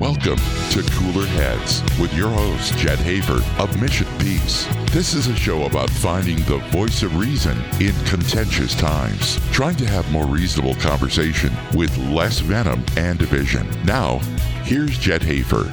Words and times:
Welcome 0.00 0.38
to 0.70 0.82
Cooler 0.94 1.26
Heads 1.26 1.82
with 2.00 2.14
your 2.14 2.30
host, 2.30 2.74
Jed 2.78 2.98
Hafer 3.00 3.44
of 3.60 3.82
Mission 3.82 4.06
Peace. 4.18 4.66
This 4.92 5.12
is 5.12 5.26
a 5.26 5.36
show 5.36 5.64
about 5.64 5.90
finding 5.90 6.38
the 6.44 6.56
voice 6.68 7.02
of 7.02 7.18
reason 7.18 7.58
in 7.82 7.92
contentious 8.06 8.74
times, 8.74 9.38
trying 9.52 9.76
to 9.76 9.84
have 9.84 10.10
more 10.10 10.24
reasonable 10.24 10.74
conversation 10.76 11.52
with 11.74 11.94
less 11.98 12.38
venom 12.40 12.82
and 12.96 13.18
division. 13.18 13.68
Now, 13.84 14.20
here's 14.64 14.96
Jed 14.96 15.22
Hafer. 15.22 15.70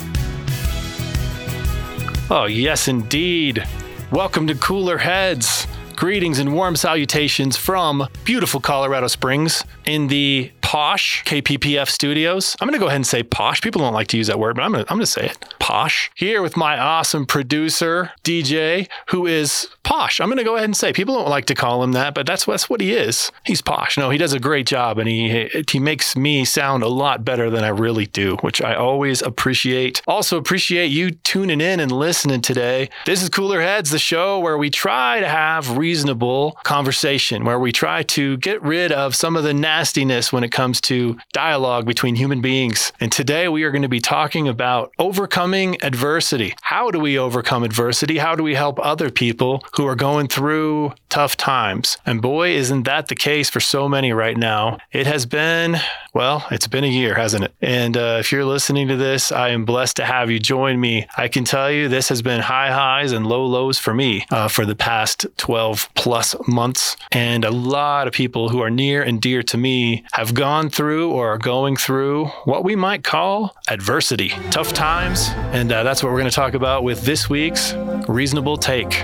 Oh, 2.29 2.47
yes, 2.49 2.89
indeed. 2.89 3.65
Welcome 4.12 4.46
to 4.47 4.55
Cooler 4.55 4.97
Heads. 4.97 5.67
Greetings 5.96 6.37
and 6.37 6.53
warm 6.53 6.75
salutations 6.75 7.55
from 7.55 8.07
beautiful 8.25 8.59
Colorado 8.59 9.07
Springs 9.07 9.63
in 9.85 10.09
the 10.09 10.51
posh 10.68 11.24
KPPF 11.24 11.88
studios. 11.88 12.58
I'm 12.60 12.67
going 12.67 12.78
to 12.78 12.84
go 12.84 12.88
ahead 12.88 12.97
and 12.97 13.08
say 13.08 13.24
posh. 13.24 13.62
People 13.62 13.79
don't 13.79 13.94
like 13.94 14.08
to 14.08 14.17
use 14.17 14.28
that 14.28 14.38
word, 14.38 14.58
but 14.58 14.63
I'm 14.63 14.74
going 14.74 14.84
to, 14.84 14.92
I'm 14.92 14.97
going 14.97 15.06
to 15.06 15.10
say 15.10 15.28
it. 15.28 15.56
Posh. 15.60 16.12
Here 16.13 16.41
with 16.41 16.58
my 16.58 16.77
awesome 16.77 17.25
producer, 17.25 18.12
DJ, 18.25 18.89
who 19.08 19.25
is 19.25 19.70
posh. 19.84 20.20
I'm 20.20 20.27
going 20.27 20.39
to 20.39 20.44
go 20.44 20.58
ahead 20.58 20.66
and 20.66 20.75
say 20.75 20.91
people 20.91 21.16
don't 21.16 21.30
like 21.30 21.45
to 21.45 21.55
call 21.55 21.81
him 21.81 21.94
that, 21.94 22.13
but 22.13 22.25
that's, 22.25 22.44
that's 22.44 22.70
what 22.70 22.81
he 22.81 22.91
is. 22.91 23.31
He's 23.45 23.61
posh. 23.61 23.98
No, 23.98 24.09
he 24.09 24.17
does 24.17 24.34
a 24.34 24.41
great 24.41 24.67
job 24.67 24.98
and 24.98 25.08
he, 25.08 25.49
he 25.72 25.80
makes 25.80 26.17
me 26.17 26.44
sound 26.44 26.84
a 26.84 26.89
lot 26.89 27.23
better 27.23 27.49
than 27.49 27.63
I 27.63 27.70
really 27.70 28.05
do, 28.05 28.36
which 28.41 28.61
I 28.61 28.75
always 28.75 29.22
appreciate. 29.22 30.02
Also 30.05 30.36
appreciate 30.36 30.88
you 30.88 31.11
tuning 31.11 31.61
in 31.61 31.80
and 31.80 31.94
listening 31.94 32.41
today. 32.41 32.89
This 33.05 33.23
is 33.23 33.30
Cooler 33.30 33.61
Heads, 33.61 33.91
the 33.91 33.99
show 33.99 34.38
where 34.39 34.58
we 34.58 34.70
try 34.70 35.22
to 35.22 35.30
have 35.30 35.77
reasonable 35.77 36.59
conversation, 36.63 37.45
where 37.45 37.58
we 37.58 37.72
try 37.72 38.03
to 38.03 38.36
get 38.36 38.61
rid 38.61 38.91
of 38.91 39.16
some 39.16 39.38
of 39.38 39.45
the 39.45 39.53
nastiness 39.53 40.34
when 40.34 40.44
it 40.44 40.56
comes 40.57 40.81
to 40.81 41.16
dialogue 41.34 41.85
between 41.85 42.16
human 42.16 42.41
beings. 42.41 42.91
And 42.99 43.11
today 43.11 43.47
we 43.47 43.61
are 43.61 43.70
going 43.70 43.84
to 43.84 43.88
be 43.88 43.99
talking 43.99 44.47
about 44.47 44.91
overcoming 44.97 45.77
adversity. 45.83 46.55
How 46.63 46.89
do 46.89 46.99
we 46.99 47.16
overcome 47.16 47.63
adversity? 47.63 48.17
How 48.17 48.33
do 48.33 48.41
we 48.41 48.55
help 48.55 48.80
other 48.80 49.11
people 49.11 49.63
who 49.75 49.85
are 49.85 49.95
going 49.95 50.28
through 50.28 50.94
tough 51.09 51.38
times? 51.38 52.00
And 52.08 52.23
boy, 52.23 52.55
isn't 52.55 52.83
that 52.83 53.08
the 53.08 53.16
case 53.16 53.52
for 53.52 53.59
so 53.59 53.88
many 53.88 54.11
right 54.11 54.35
now. 54.35 54.80
It 54.91 55.05
has 55.05 55.28
been, 55.28 55.78
well, 56.17 56.47
it's 56.49 56.65
been 56.65 56.83
a 56.83 56.87
year, 56.87 57.13
hasn't 57.13 57.43
it? 57.43 57.53
And 57.61 57.95
uh, 57.95 58.17
if 58.19 58.31
you're 58.31 58.43
listening 58.43 58.87
to 58.87 58.95
this, 58.95 59.31
I 59.31 59.49
am 59.49 59.65
blessed 59.65 59.97
to 59.97 60.05
have 60.05 60.31
you 60.31 60.39
join 60.39 60.79
me. 60.79 61.05
I 61.15 61.27
can 61.27 61.43
tell 61.43 61.69
you 61.69 61.87
this 61.87 62.09
has 62.09 62.23
been 62.23 62.41
high 62.41 62.71
highs 62.71 63.11
and 63.11 63.27
low 63.27 63.45
lows 63.45 63.77
for 63.77 63.93
me 63.93 64.25
uh, 64.31 64.47
for 64.47 64.65
the 64.65 64.73
past 64.73 65.27
12 65.38 65.89
plus 65.93 66.35
months. 66.47 66.97
And 67.11 67.45
a 67.45 67.51
lot 67.51 68.07
of 68.07 68.13
people 68.13 68.49
who 68.49 68.63
are 68.63 68.71
near 68.71 69.03
and 69.03 69.21
dear 69.21 69.43
to 69.43 69.59
me 69.59 70.05
have 70.13 70.33
gone 70.33 70.71
through 70.71 71.11
or 71.11 71.33
are 71.33 71.38
going 71.38 71.77
through 71.77 72.25
what 72.45 72.63
we 72.63 72.75
might 72.75 73.03
call 73.03 73.55
adversity, 73.67 74.29
tough 74.49 74.73
times. 74.73 75.29
And 75.53 75.71
uh, 75.71 75.83
that's 75.83 76.01
what 76.01 76.11
we're 76.11 76.19
going 76.19 76.31
to 76.31 76.35
talk 76.35 76.55
about 76.55 76.83
with 76.83 77.03
this 77.03 77.29
week's 77.29 77.75
Reasonable 78.07 78.57
Take. 78.57 79.03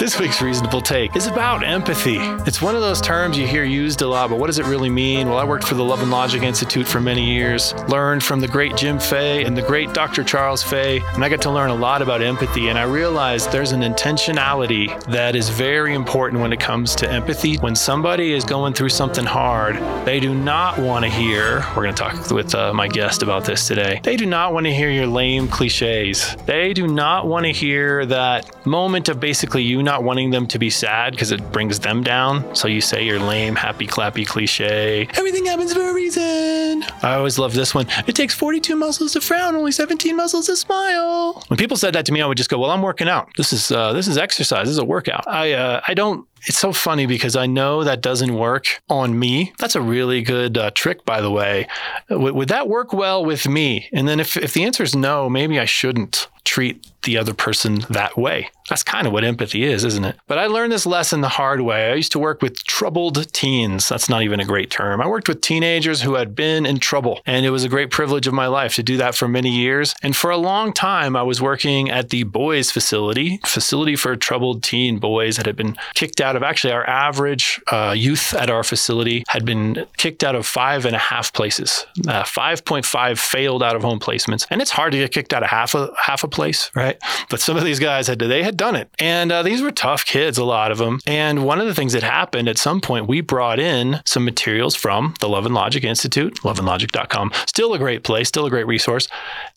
This 0.00 0.18
week's 0.18 0.40
reasonable 0.40 0.80
take 0.80 1.14
is 1.14 1.26
about 1.26 1.62
empathy. 1.62 2.16
It's 2.46 2.62
one 2.62 2.74
of 2.74 2.80
those 2.80 3.02
terms 3.02 3.36
you 3.36 3.46
hear 3.46 3.64
used 3.64 4.00
a 4.00 4.08
lot, 4.08 4.30
but 4.30 4.38
what 4.38 4.46
does 4.46 4.58
it 4.58 4.64
really 4.64 4.88
mean? 4.88 5.28
Well, 5.28 5.36
I 5.36 5.44
worked 5.44 5.64
for 5.64 5.74
the 5.74 5.84
Love 5.84 6.00
and 6.00 6.10
Logic 6.10 6.42
Institute 6.42 6.88
for 6.88 7.02
many 7.02 7.22
years, 7.22 7.74
learned 7.86 8.22
from 8.22 8.40
the 8.40 8.48
great 8.48 8.74
Jim 8.76 8.98
Fay 8.98 9.44
and 9.44 9.54
the 9.54 9.60
great 9.60 9.92
Dr. 9.92 10.24
Charles 10.24 10.62
Fay, 10.62 11.02
and 11.12 11.22
I 11.22 11.28
got 11.28 11.42
to 11.42 11.50
learn 11.50 11.68
a 11.68 11.74
lot 11.74 12.00
about 12.00 12.22
empathy. 12.22 12.68
And 12.68 12.78
I 12.78 12.84
realized 12.84 13.52
there's 13.52 13.72
an 13.72 13.82
intentionality 13.82 14.88
that 15.04 15.36
is 15.36 15.50
very 15.50 15.92
important 15.92 16.40
when 16.40 16.54
it 16.54 16.60
comes 16.60 16.94
to 16.94 17.10
empathy. 17.10 17.58
When 17.58 17.76
somebody 17.76 18.32
is 18.32 18.42
going 18.42 18.72
through 18.72 18.88
something 18.88 19.26
hard, 19.26 19.76
they 20.06 20.18
do 20.18 20.34
not 20.34 20.78
want 20.78 21.04
to 21.04 21.10
hear, 21.10 21.62
we're 21.76 21.82
going 21.82 21.94
to 21.94 22.02
talk 22.02 22.30
with 22.30 22.54
uh, 22.54 22.72
my 22.72 22.88
guest 22.88 23.22
about 23.22 23.44
this 23.44 23.68
today, 23.68 24.00
they 24.02 24.16
do 24.16 24.24
not 24.24 24.54
want 24.54 24.64
to 24.64 24.72
hear 24.72 24.88
your 24.88 25.06
lame 25.06 25.46
cliches. 25.46 26.36
They 26.46 26.72
do 26.72 26.88
not 26.88 27.26
want 27.26 27.44
to 27.44 27.52
hear 27.52 28.06
that 28.06 28.64
moment 28.66 29.10
of 29.10 29.20
basically 29.20 29.62
you 29.62 29.82
not 29.90 30.04
wanting 30.04 30.30
them 30.30 30.46
to 30.46 30.56
be 30.56 30.70
sad 30.70 31.10
because 31.10 31.32
it 31.32 31.50
brings 31.50 31.80
them 31.80 32.04
down. 32.04 32.54
So 32.54 32.68
you 32.68 32.80
say 32.80 33.04
your 33.04 33.18
lame, 33.18 33.56
happy, 33.56 33.88
clappy 33.88 34.24
cliche. 34.24 35.08
Everything 35.14 35.46
happens 35.46 35.72
for 35.72 35.82
a 35.90 35.92
reason. 35.92 36.84
I 37.02 37.14
always 37.14 37.40
love 37.40 37.54
this 37.54 37.74
one. 37.74 37.86
It 38.06 38.14
takes 38.14 38.32
42 38.32 38.76
muscles 38.76 39.14
to 39.14 39.20
frown, 39.20 39.56
only 39.56 39.72
17 39.72 40.14
muscles 40.14 40.46
to 40.46 40.54
smile. 40.54 41.42
When 41.48 41.56
people 41.56 41.76
said 41.76 41.92
that 41.94 42.06
to 42.06 42.12
me, 42.12 42.22
I 42.22 42.26
would 42.26 42.36
just 42.36 42.50
go, 42.50 42.58
"Well, 42.60 42.70
I'm 42.70 42.82
working 42.82 43.08
out. 43.08 43.30
This 43.36 43.52
is 43.52 43.72
uh, 43.72 43.92
this 43.92 44.06
is 44.06 44.16
exercise. 44.16 44.66
This 44.66 44.74
is 44.74 44.78
a 44.78 44.84
workout." 44.84 45.26
I 45.26 45.54
uh, 45.54 45.80
I 45.88 45.94
don't 45.94 46.24
it's 46.46 46.58
so 46.58 46.72
funny 46.72 47.06
because 47.06 47.36
I 47.36 47.46
know 47.46 47.84
that 47.84 48.00
doesn't 48.00 48.34
work 48.34 48.82
on 48.88 49.18
me. 49.18 49.52
That's 49.58 49.76
a 49.76 49.80
really 49.80 50.22
good 50.22 50.56
uh, 50.56 50.70
trick, 50.70 51.04
by 51.04 51.20
the 51.20 51.30
way. 51.30 51.66
W- 52.08 52.32
would 52.32 52.48
that 52.48 52.68
work 52.68 52.92
well 52.92 53.24
with 53.24 53.46
me? 53.46 53.88
And 53.92 54.08
then 54.08 54.20
if, 54.20 54.36
if 54.36 54.54
the 54.54 54.64
answer 54.64 54.82
is 54.82 54.94
no, 54.94 55.28
maybe 55.28 55.60
I 55.60 55.66
shouldn't 55.66 56.28
treat 56.44 56.86
the 57.02 57.16
other 57.16 57.34
person 57.34 57.84
that 57.90 58.16
way. 58.16 58.50
That's 58.68 58.82
kind 58.84 59.06
of 59.06 59.12
what 59.12 59.24
empathy 59.24 59.64
is, 59.64 59.84
isn't 59.84 60.04
it? 60.04 60.16
But 60.28 60.38
I 60.38 60.46
learned 60.46 60.72
this 60.72 60.86
lesson 60.86 61.22
the 61.22 61.28
hard 61.28 61.60
way. 61.62 61.90
I 61.90 61.94
used 61.94 62.12
to 62.12 62.20
work 62.20 62.40
with 62.40 62.64
troubled 62.64 63.32
teens. 63.32 63.88
That's 63.88 64.08
not 64.08 64.22
even 64.22 64.38
a 64.38 64.44
great 64.44 64.70
term. 64.70 65.00
I 65.00 65.08
worked 65.08 65.28
with 65.28 65.40
teenagers 65.40 66.02
who 66.02 66.14
had 66.14 66.36
been 66.36 66.64
in 66.64 66.78
trouble, 66.78 67.20
and 67.26 67.44
it 67.44 67.50
was 67.50 67.64
a 67.64 67.68
great 67.68 67.90
privilege 67.90 68.28
of 68.28 68.32
my 68.34 68.46
life 68.46 68.76
to 68.76 68.84
do 68.84 68.96
that 68.98 69.16
for 69.16 69.26
many 69.26 69.50
years. 69.50 69.94
And 70.02 70.14
for 70.14 70.30
a 70.30 70.36
long 70.36 70.72
time, 70.72 71.16
I 71.16 71.22
was 71.22 71.42
working 71.42 71.90
at 71.90 72.10
the 72.10 72.22
boys 72.22 72.70
facility, 72.70 73.40
facility 73.44 73.96
for 73.96 74.14
troubled 74.14 74.62
teen 74.62 74.98
boys 74.98 75.36
that 75.36 75.46
had 75.46 75.56
been 75.56 75.76
kicked 75.94 76.20
out 76.20 76.36
of 76.36 76.44
actually 76.44 76.72
our 76.72 76.88
average 76.88 77.60
uh, 77.72 77.92
youth 77.96 78.34
at 78.34 78.50
our 78.50 78.62
facility 78.62 79.24
had 79.28 79.44
been 79.44 79.84
kicked 79.96 80.22
out 80.22 80.36
of 80.36 80.46
five 80.46 80.86
and 80.86 80.94
a 80.94 80.98
half 80.98 81.32
places. 81.32 81.86
Uh, 82.06 82.22
5.5 82.22 83.18
failed 83.18 83.62
out 83.64 83.74
of 83.74 83.82
home 83.82 83.98
placements. 83.98 84.46
And 84.50 84.62
it's 84.62 84.70
hard 84.70 84.92
to 84.92 84.98
get 84.98 85.12
kicked 85.12 85.32
out 85.32 85.42
of 85.42 85.50
half 85.50 85.74
a 85.74 85.90
half 86.00 86.22
a 86.22 86.28
place, 86.28 86.70
right? 86.74 86.89
But 87.28 87.40
some 87.40 87.56
of 87.56 87.64
these 87.64 87.78
guys 87.78 88.06
had 88.06 88.18
they 88.18 88.42
had 88.42 88.56
done 88.56 88.76
it, 88.76 88.90
and 88.98 89.30
uh, 89.30 89.42
these 89.42 89.62
were 89.62 89.70
tough 89.70 90.04
kids, 90.04 90.38
a 90.38 90.44
lot 90.44 90.70
of 90.70 90.78
them. 90.78 91.00
And 91.06 91.44
one 91.44 91.60
of 91.60 91.66
the 91.66 91.74
things 91.74 91.92
that 91.92 92.02
happened 92.02 92.48
at 92.48 92.58
some 92.58 92.80
point, 92.80 93.06
we 93.06 93.20
brought 93.20 93.58
in 93.58 94.00
some 94.04 94.24
materials 94.24 94.74
from 94.74 95.14
the 95.20 95.28
Love 95.28 95.46
and 95.46 95.54
Logic 95.54 95.82
Institute, 95.84 96.34
loveandlogic.com. 96.42 97.32
Still 97.46 97.74
a 97.74 97.78
great 97.78 98.02
place, 98.02 98.28
still 98.28 98.46
a 98.46 98.50
great 98.50 98.66
resource, 98.66 99.08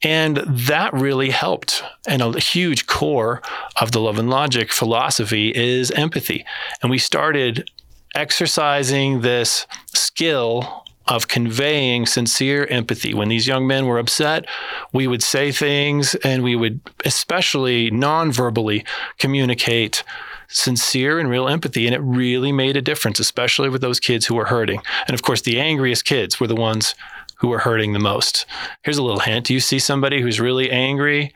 and 0.03 0.37
that 0.37 0.93
really 0.93 1.29
helped. 1.29 1.83
And 2.07 2.21
a 2.21 2.39
huge 2.39 2.87
core 2.87 3.41
of 3.77 3.91
the 3.91 3.99
Love 3.99 4.19
and 4.19 4.29
Logic 4.29 4.71
philosophy 4.71 5.51
is 5.55 5.91
empathy, 5.91 6.45
and 6.81 6.89
we 6.89 6.97
started 6.97 7.69
exercising 8.15 9.21
this 9.21 9.65
skill 9.87 10.82
of 11.07 11.27
conveying 11.27 12.05
sincere 12.05 12.65
empathy. 12.69 13.13
When 13.13 13.29
these 13.29 13.47
young 13.47 13.67
men 13.67 13.85
were 13.85 13.99
upset, 13.99 14.45
we 14.93 15.07
would 15.07 15.23
say 15.23 15.51
things 15.51 16.15
and 16.15 16.43
we 16.43 16.55
would 16.55 16.79
especially 17.05 17.91
non-verbally 17.91 18.85
communicate 19.19 20.03
sincere 20.47 21.19
and 21.19 21.29
real 21.29 21.47
empathy. 21.47 21.85
And 21.85 21.95
it 21.95 21.99
really 21.99 22.51
made 22.51 22.77
a 22.77 22.81
difference, 22.81 23.19
especially 23.19 23.69
with 23.69 23.81
those 23.81 23.99
kids 23.99 24.25
who 24.25 24.35
were 24.35 24.45
hurting. 24.45 24.81
And 25.07 25.13
of 25.13 25.23
course, 25.23 25.41
the 25.41 25.59
angriest 25.59 26.05
kids 26.05 26.39
were 26.39 26.47
the 26.47 26.55
ones 26.55 26.95
who 27.37 27.49
were 27.49 27.59
hurting 27.59 27.91
the 27.91 27.99
most. 27.99 28.45
Here's 28.83 28.97
a 28.97 29.03
little 29.03 29.19
hint. 29.19 29.47
Do 29.47 29.53
you 29.53 29.59
see 29.59 29.79
somebody 29.79 30.21
who's 30.21 30.39
really 30.39 30.71
angry? 30.71 31.33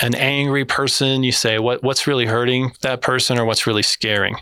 An 0.00 0.14
angry 0.14 0.64
person, 0.64 1.22
you 1.22 1.32
say, 1.32 1.58
what, 1.58 1.82
what's 1.82 2.06
really 2.06 2.26
hurting 2.26 2.72
that 2.82 3.02
person 3.02 3.38
or 3.38 3.44
what's 3.44 3.66
really 3.66 3.82
scaring? 3.82 4.36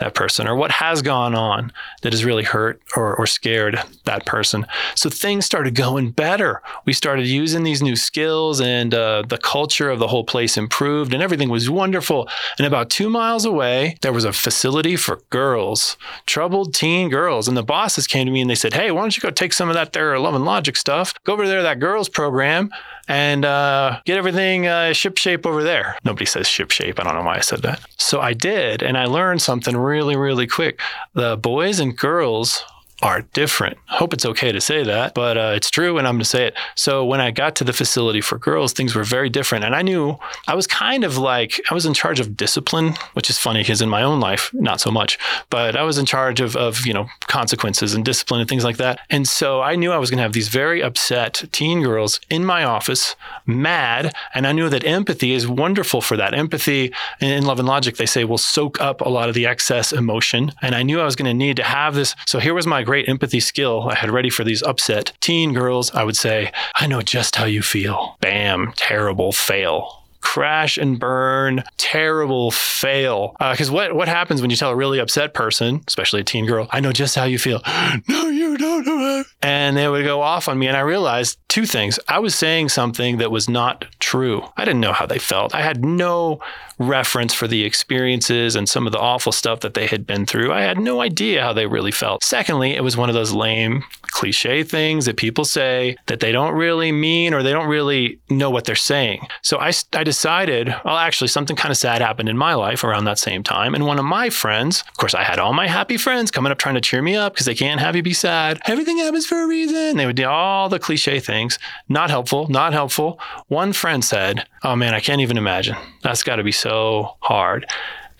That 0.00 0.14
person 0.14 0.48
or 0.48 0.56
what 0.56 0.70
has 0.70 1.02
gone 1.02 1.34
on 1.34 1.72
that 2.02 2.12
has 2.12 2.24
really 2.24 2.42
hurt 2.42 2.80
or, 2.96 3.14
or 3.14 3.26
scared 3.26 3.80
that 4.04 4.26
person. 4.26 4.66
So 4.94 5.08
things 5.08 5.46
started 5.46 5.74
going 5.74 6.10
better. 6.10 6.62
We 6.84 6.92
started 6.92 7.26
using 7.26 7.62
these 7.62 7.82
new 7.82 7.96
skills 7.96 8.60
and 8.60 8.94
uh, 8.94 9.22
the 9.28 9.38
culture 9.38 9.90
of 9.90 9.98
the 9.98 10.08
whole 10.08 10.24
place 10.24 10.56
improved 10.56 11.14
and 11.14 11.22
everything 11.22 11.50
was 11.50 11.70
wonderful. 11.70 12.28
And 12.58 12.66
about 12.66 12.90
two 12.90 13.08
miles 13.08 13.44
away, 13.44 13.96
there 14.00 14.12
was 14.12 14.24
a 14.24 14.32
facility 14.32 14.96
for 14.96 15.20
girls, 15.30 15.96
troubled 16.26 16.74
teen 16.74 17.08
girls. 17.08 17.46
And 17.46 17.56
the 17.56 17.62
bosses 17.62 18.06
came 18.06 18.26
to 18.26 18.32
me 18.32 18.40
and 18.40 18.50
they 18.50 18.54
said, 18.54 18.74
Hey, 18.74 18.90
why 18.90 19.02
don't 19.02 19.16
you 19.16 19.20
go 19.20 19.30
take 19.30 19.52
some 19.52 19.68
of 19.68 19.74
that 19.74 19.92
there 19.92 20.18
Love 20.18 20.34
and 20.34 20.44
Logic 20.44 20.76
stuff? 20.76 21.14
Go 21.24 21.34
over 21.34 21.46
there, 21.46 21.62
that 21.62 21.78
girls 21.78 22.08
program 22.08 22.70
and 23.10 23.44
uh, 23.44 24.00
get 24.04 24.16
everything 24.16 24.68
uh, 24.68 24.92
ship 24.92 25.18
shape 25.18 25.44
over 25.44 25.64
there. 25.64 25.98
Nobody 26.04 26.24
says 26.26 26.46
ship 26.46 26.70
shape. 26.70 27.00
I 27.00 27.02
don't 27.02 27.16
know 27.16 27.24
why 27.24 27.38
I 27.38 27.40
said 27.40 27.62
that. 27.62 27.80
So 27.98 28.20
I 28.20 28.34
did, 28.34 28.84
and 28.84 28.96
I 28.96 29.06
learned 29.06 29.42
something 29.42 29.76
really, 29.76 30.14
really 30.16 30.46
quick. 30.46 30.80
The 31.14 31.36
boys 31.36 31.80
and 31.80 31.98
girls 31.98 32.64
are 33.02 33.22
different. 33.32 33.78
I 33.88 33.96
hope 33.96 34.12
it's 34.12 34.26
okay 34.26 34.52
to 34.52 34.60
say 34.60 34.82
that, 34.82 35.14
but 35.14 35.36
uh, 35.38 35.52
it's 35.54 35.70
true, 35.70 35.98
and 35.98 36.06
I'm 36.06 36.14
going 36.14 36.20
to 36.20 36.28
say 36.28 36.46
it. 36.46 36.54
So 36.74 37.04
when 37.04 37.20
I 37.20 37.30
got 37.30 37.56
to 37.56 37.64
the 37.64 37.72
facility 37.72 38.20
for 38.20 38.38
girls, 38.38 38.72
things 38.72 38.94
were 38.94 39.04
very 39.04 39.28
different, 39.28 39.64
and 39.64 39.74
I 39.74 39.82
knew 39.82 40.18
I 40.46 40.54
was 40.54 40.66
kind 40.66 41.04
of 41.04 41.16
like 41.16 41.60
I 41.70 41.74
was 41.74 41.86
in 41.86 41.94
charge 41.94 42.20
of 42.20 42.36
discipline, 42.36 42.94
which 43.14 43.30
is 43.30 43.38
funny 43.38 43.60
because 43.60 43.80
in 43.80 43.88
my 43.88 44.02
own 44.02 44.20
life, 44.20 44.50
not 44.52 44.80
so 44.80 44.90
much, 44.90 45.18
but 45.48 45.76
I 45.76 45.82
was 45.82 45.98
in 45.98 46.06
charge 46.06 46.40
of 46.40 46.56
of 46.56 46.86
you 46.86 46.92
know 46.92 47.06
consequences 47.26 47.94
and 47.94 48.04
discipline 48.04 48.40
and 48.40 48.48
things 48.48 48.64
like 48.64 48.76
that. 48.76 49.00
And 49.08 49.26
so 49.26 49.62
I 49.62 49.76
knew 49.76 49.92
I 49.92 49.98
was 49.98 50.10
going 50.10 50.18
to 50.18 50.22
have 50.22 50.32
these 50.32 50.48
very 50.48 50.82
upset 50.82 51.44
teen 51.52 51.82
girls 51.82 52.20
in 52.28 52.44
my 52.44 52.64
office, 52.64 53.16
mad, 53.46 54.14
and 54.34 54.46
I 54.46 54.52
knew 54.52 54.68
that 54.68 54.84
empathy 54.84 55.32
is 55.32 55.48
wonderful 55.48 56.00
for 56.00 56.16
that. 56.16 56.34
Empathy 56.34 56.92
in 57.20 57.44
Love 57.44 57.58
and 57.58 57.68
Logic, 57.68 57.96
they 57.96 58.06
say 58.06 58.24
will 58.24 58.38
soak 58.38 58.80
up 58.80 59.00
a 59.00 59.08
lot 59.08 59.28
of 59.28 59.34
the 59.34 59.46
excess 59.46 59.92
emotion, 59.92 60.52
and 60.60 60.74
I 60.74 60.82
knew 60.82 61.00
I 61.00 61.04
was 61.04 61.16
going 61.16 61.30
to 61.30 61.34
need 61.34 61.56
to 61.56 61.62
have 61.64 61.94
this. 61.94 62.14
So 62.26 62.38
here 62.38 62.54
was 62.54 62.66
my 62.66 62.82
great 62.90 63.08
empathy 63.08 63.38
skill 63.38 63.88
I 63.88 63.94
had 63.94 64.10
ready 64.10 64.30
for 64.30 64.42
these 64.42 64.64
upset 64.64 65.12
teen 65.20 65.52
girls, 65.52 65.94
I 65.94 66.02
would 66.02 66.16
say, 66.16 66.50
I 66.74 66.88
know 66.88 67.02
just 67.02 67.36
how 67.36 67.44
you 67.44 67.62
feel. 67.62 68.16
Bam, 68.20 68.72
terrible 68.74 69.30
fail 69.30 70.00
crash 70.20 70.76
and 70.76 70.98
burn, 71.00 71.64
terrible 71.76 72.50
fail. 72.50 73.34
Because 73.38 73.70
uh, 73.70 73.72
what 73.72 73.94
what 73.94 74.08
happens 74.08 74.40
when 74.40 74.50
you 74.50 74.56
tell 74.56 74.70
a 74.70 74.76
really 74.76 74.98
upset 74.98 75.34
person, 75.34 75.82
especially 75.88 76.20
a 76.20 76.24
teen 76.24 76.46
girl, 76.46 76.68
I 76.70 76.80
know 76.80 76.92
just 76.92 77.14
how 77.14 77.24
you 77.24 77.38
feel. 77.38 77.62
no, 78.08 78.28
you 78.28 78.49
don't 78.56 78.86
know. 78.86 79.24
And 79.42 79.76
they 79.76 79.88
would 79.88 80.04
go 80.04 80.22
off 80.22 80.48
on 80.48 80.58
me, 80.58 80.66
and 80.66 80.76
I 80.76 80.80
realized 80.80 81.38
two 81.48 81.66
things. 81.66 81.98
I 82.08 82.18
was 82.18 82.34
saying 82.34 82.68
something 82.68 83.18
that 83.18 83.30
was 83.30 83.48
not 83.48 83.84
true. 83.98 84.44
I 84.56 84.64
didn't 84.64 84.80
know 84.80 84.92
how 84.92 85.06
they 85.06 85.18
felt. 85.18 85.54
I 85.54 85.62
had 85.62 85.84
no 85.84 86.40
reference 86.80 87.34
for 87.34 87.46
the 87.46 87.64
experiences 87.64 88.56
and 88.56 88.68
some 88.68 88.86
of 88.86 88.92
the 88.92 88.98
awful 88.98 89.32
stuff 89.32 89.60
that 89.60 89.74
they 89.74 89.86
had 89.86 90.06
been 90.06 90.24
through. 90.24 90.50
I 90.52 90.62
had 90.62 90.78
no 90.78 91.02
idea 91.02 91.42
how 91.42 91.52
they 91.52 91.66
really 91.66 91.90
felt. 91.90 92.24
Secondly, 92.24 92.74
it 92.74 92.82
was 92.82 92.96
one 92.96 93.10
of 93.10 93.14
those 93.14 93.32
lame 93.32 93.84
cliche 94.02 94.62
things 94.62 95.04
that 95.04 95.16
people 95.16 95.44
say 95.44 95.96
that 96.06 96.20
they 96.20 96.32
don't 96.32 96.54
really 96.54 96.90
mean 96.90 97.34
or 97.34 97.42
they 97.42 97.52
don't 97.52 97.68
really 97.68 98.18
know 98.30 98.48
what 98.48 98.64
they're 98.64 98.74
saying. 98.74 99.26
So 99.42 99.58
I, 99.58 99.72
I 99.92 100.04
decided, 100.04 100.74
well, 100.84 100.96
actually, 100.96 101.28
something 101.28 101.54
kind 101.54 101.70
of 101.70 101.76
sad 101.76 102.00
happened 102.00 102.30
in 102.30 102.38
my 102.38 102.54
life 102.54 102.82
around 102.82 103.04
that 103.04 103.18
same 103.18 103.42
time. 103.42 103.74
And 103.74 103.86
one 103.86 103.98
of 103.98 104.04
my 104.06 104.30
friends, 104.30 104.82
of 104.88 104.96
course, 104.96 105.14
I 105.14 105.22
had 105.22 105.38
all 105.38 105.52
my 105.52 105.68
happy 105.68 105.98
friends 105.98 106.30
coming 106.30 106.50
up 106.50 106.58
trying 106.58 106.76
to 106.76 106.80
cheer 106.80 107.02
me 107.02 107.14
up 107.14 107.34
because 107.34 107.46
they 107.46 107.54
can't 107.54 107.80
have 107.80 107.94
you 107.94 108.02
be 108.02 108.14
sad. 108.14 108.49
Everything 108.66 108.98
happens 108.98 109.26
for 109.26 109.42
a 109.42 109.46
reason. 109.46 109.96
They 109.96 110.06
would 110.06 110.16
do 110.16 110.26
all 110.26 110.68
the 110.68 110.78
cliche 110.78 111.20
things. 111.20 111.58
Not 111.88 112.10
helpful, 112.10 112.48
not 112.48 112.72
helpful. 112.72 113.20
One 113.48 113.72
friend 113.72 114.04
said, 114.04 114.46
Oh 114.62 114.76
man, 114.76 114.94
I 114.94 115.00
can't 115.00 115.20
even 115.20 115.38
imagine. 115.38 115.76
That's 116.02 116.22
got 116.22 116.36
to 116.36 116.44
be 116.44 116.52
so 116.52 117.16
hard 117.20 117.66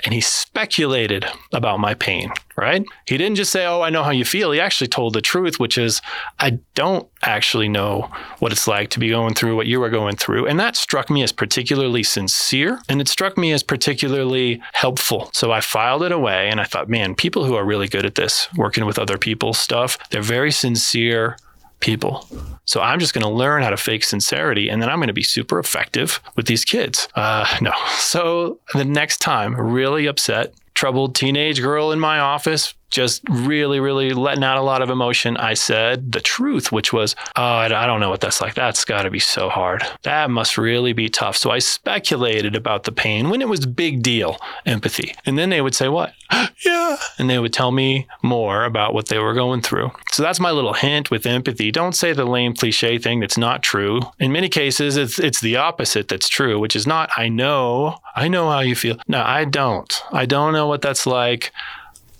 and 0.04 0.14
he 0.14 0.20
speculated 0.20 1.26
about 1.52 1.80
my 1.80 1.94
pain, 1.94 2.30
right? 2.56 2.84
He 3.06 3.18
didn't 3.18 3.36
just 3.36 3.52
say, 3.52 3.66
Oh, 3.66 3.82
I 3.82 3.90
know 3.90 4.02
how 4.02 4.10
you 4.10 4.24
feel. 4.24 4.52
He 4.52 4.60
actually 4.60 4.88
told 4.88 5.14
the 5.14 5.20
truth, 5.20 5.58
which 5.58 5.78
is, 5.78 6.00
I 6.38 6.58
don't 6.74 7.08
actually 7.22 7.68
know 7.68 8.10
what 8.38 8.52
it's 8.52 8.66
like 8.66 8.90
to 8.90 8.98
be 8.98 9.10
going 9.10 9.34
through 9.34 9.56
what 9.56 9.66
you 9.66 9.82
are 9.82 9.90
going 9.90 10.16
through. 10.16 10.46
And 10.46 10.58
that 10.60 10.76
struck 10.76 11.10
me 11.10 11.22
as 11.22 11.32
particularly 11.32 12.02
sincere 12.02 12.80
and 12.88 13.00
it 13.00 13.08
struck 13.08 13.36
me 13.36 13.52
as 13.52 13.62
particularly 13.62 14.62
helpful. 14.72 15.30
So 15.32 15.52
I 15.52 15.60
filed 15.60 16.02
it 16.02 16.12
away 16.12 16.48
and 16.48 16.60
I 16.60 16.64
thought, 16.64 16.88
man, 16.88 17.14
people 17.14 17.44
who 17.44 17.54
are 17.54 17.64
really 17.64 17.88
good 17.88 18.06
at 18.06 18.14
this, 18.14 18.48
working 18.56 18.86
with 18.86 18.98
other 18.98 19.18
people's 19.18 19.58
stuff, 19.58 19.98
they're 20.10 20.22
very 20.22 20.52
sincere 20.52 21.36
people. 21.80 22.26
So 22.64 22.80
I'm 22.80 23.00
just 23.00 23.14
going 23.14 23.24
to 23.24 23.30
learn 23.30 23.62
how 23.62 23.70
to 23.70 23.76
fake 23.76 24.04
sincerity 24.04 24.68
and 24.68 24.80
then 24.80 24.88
I'm 24.88 24.98
going 24.98 25.08
to 25.08 25.12
be 25.12 25.22
super 25.22 25.58
effective 25.58 26.20
with 26.36 26.46
these 26.46 26.64
kids. 26.64 27.08
Uh, 27.14 27.46
no. 27.60 27.72
So 28.10 28.58
the 28.74 28.84
next 28.84 29.18
time, 29.18 29.54
really 29.54 30.06
upset, 30.06 30.52
troubled 30.74 31.14
teenage 31.14 31.60
girl 31.60 31.92
in 31.92 32.00
my 32.00 32.18
office 32.18 32.74
just 32.90 33.22
really, 33.28 33.80
really 33.80 34.12
letting 34.12 34.44
out 34.44 34.58
a 34.58 34.62
lot 34.62 34.82
of 34.82 34.90
emotion, 34.90 35.36
I 35.36 35.54
said 35.54 36.12
the 36.12 36.20
truth, 36.20 36.72
which 36.72 36.92
was, 36.92 37.14
oh, 37.36 37.42
I 37.42 37.68
don't 37.68 38.00
know 38.00 38.10
what 38.10 38.20
that's 38.20 38.40
like. 38.40 38.54
That's 38.54 38.84
got 38.84 39.02
to 39.02 39.10
be 39.10 39.18
so 39.18 39.48
hard. 39.48 39.82
That 40.02 40.30
must 40.30 40.58
really 40.58 40.92
be 40.92 41.08
tough. 41.08 41.36
So 41.36 41.50
I 41.50 41.58
speculated 41.58 42.56
about 42.56 42.84
the 42.84 42.92
pain 42.92 43.30
when 43.30 43.40
it 43.40 43.48
was 43.48 43.66
big 43.66 44.02
deal 44.02 44.36
empathy. 44.66 45.14
And 45.24 45.38
then 45.38 45.50
they 45.50 45.60
would 45.60 45.74
say, 45.74 45.88
what? 45.88 46.14
yeah. 46.64 46.96
And 47.18 47.30
they 47.30 47.38
would 47.38 47.52
tell 47.52 47.70
me 47.70 48.06
more 48.22 48.64
about 48.64 48.94
what 48.94 49.08
they 49.08 49.18
were 49.18 49.34
going 49.34 49.62
through. 49.62 49.90
So 50.12 50.22
that's 50.22 50.40
my 50.40 50.50
little 50.50 50.74
hint 50.74 51.10
with 51.10 51.26
empathy. 51.26 51.70
Don't 51.70 51.94
say 51.94 52.12
the 52.12 52.24
lame 52.24 52.54
cliche 52.54 52.98
thing 52.98 53.20
that's 53.20 53.38
not 53.38 53.62
true. 53.62 54.00
In 54.18 54.32
many 54.32 54.48
cases, 54.48 54.96
it's, 54.96 55.18
it's 55.18 55.40
the 55.40 55.56
opposite 55.56 56.08
that's 56.08 56.28
true, 56.28 56.58
which 56.58 56.76
is 56.76 56.86
not, 56.86 57.10
I 57.16 57.28
know, 57.28 57.98
I 58.16 58.28
know 58.28 58.50
how 58.50 58.60
you 58.60 58.74
feel. 58.74 58.96
No, 59.08 59.22
I 59.22 59.44
don't. 59.44 60.02
I 60.12 60.26
don't 60.26 60.52
know 60.52 60.66
what 60.66 60.82
that's 60.82 61.06
like. 61.06 61.52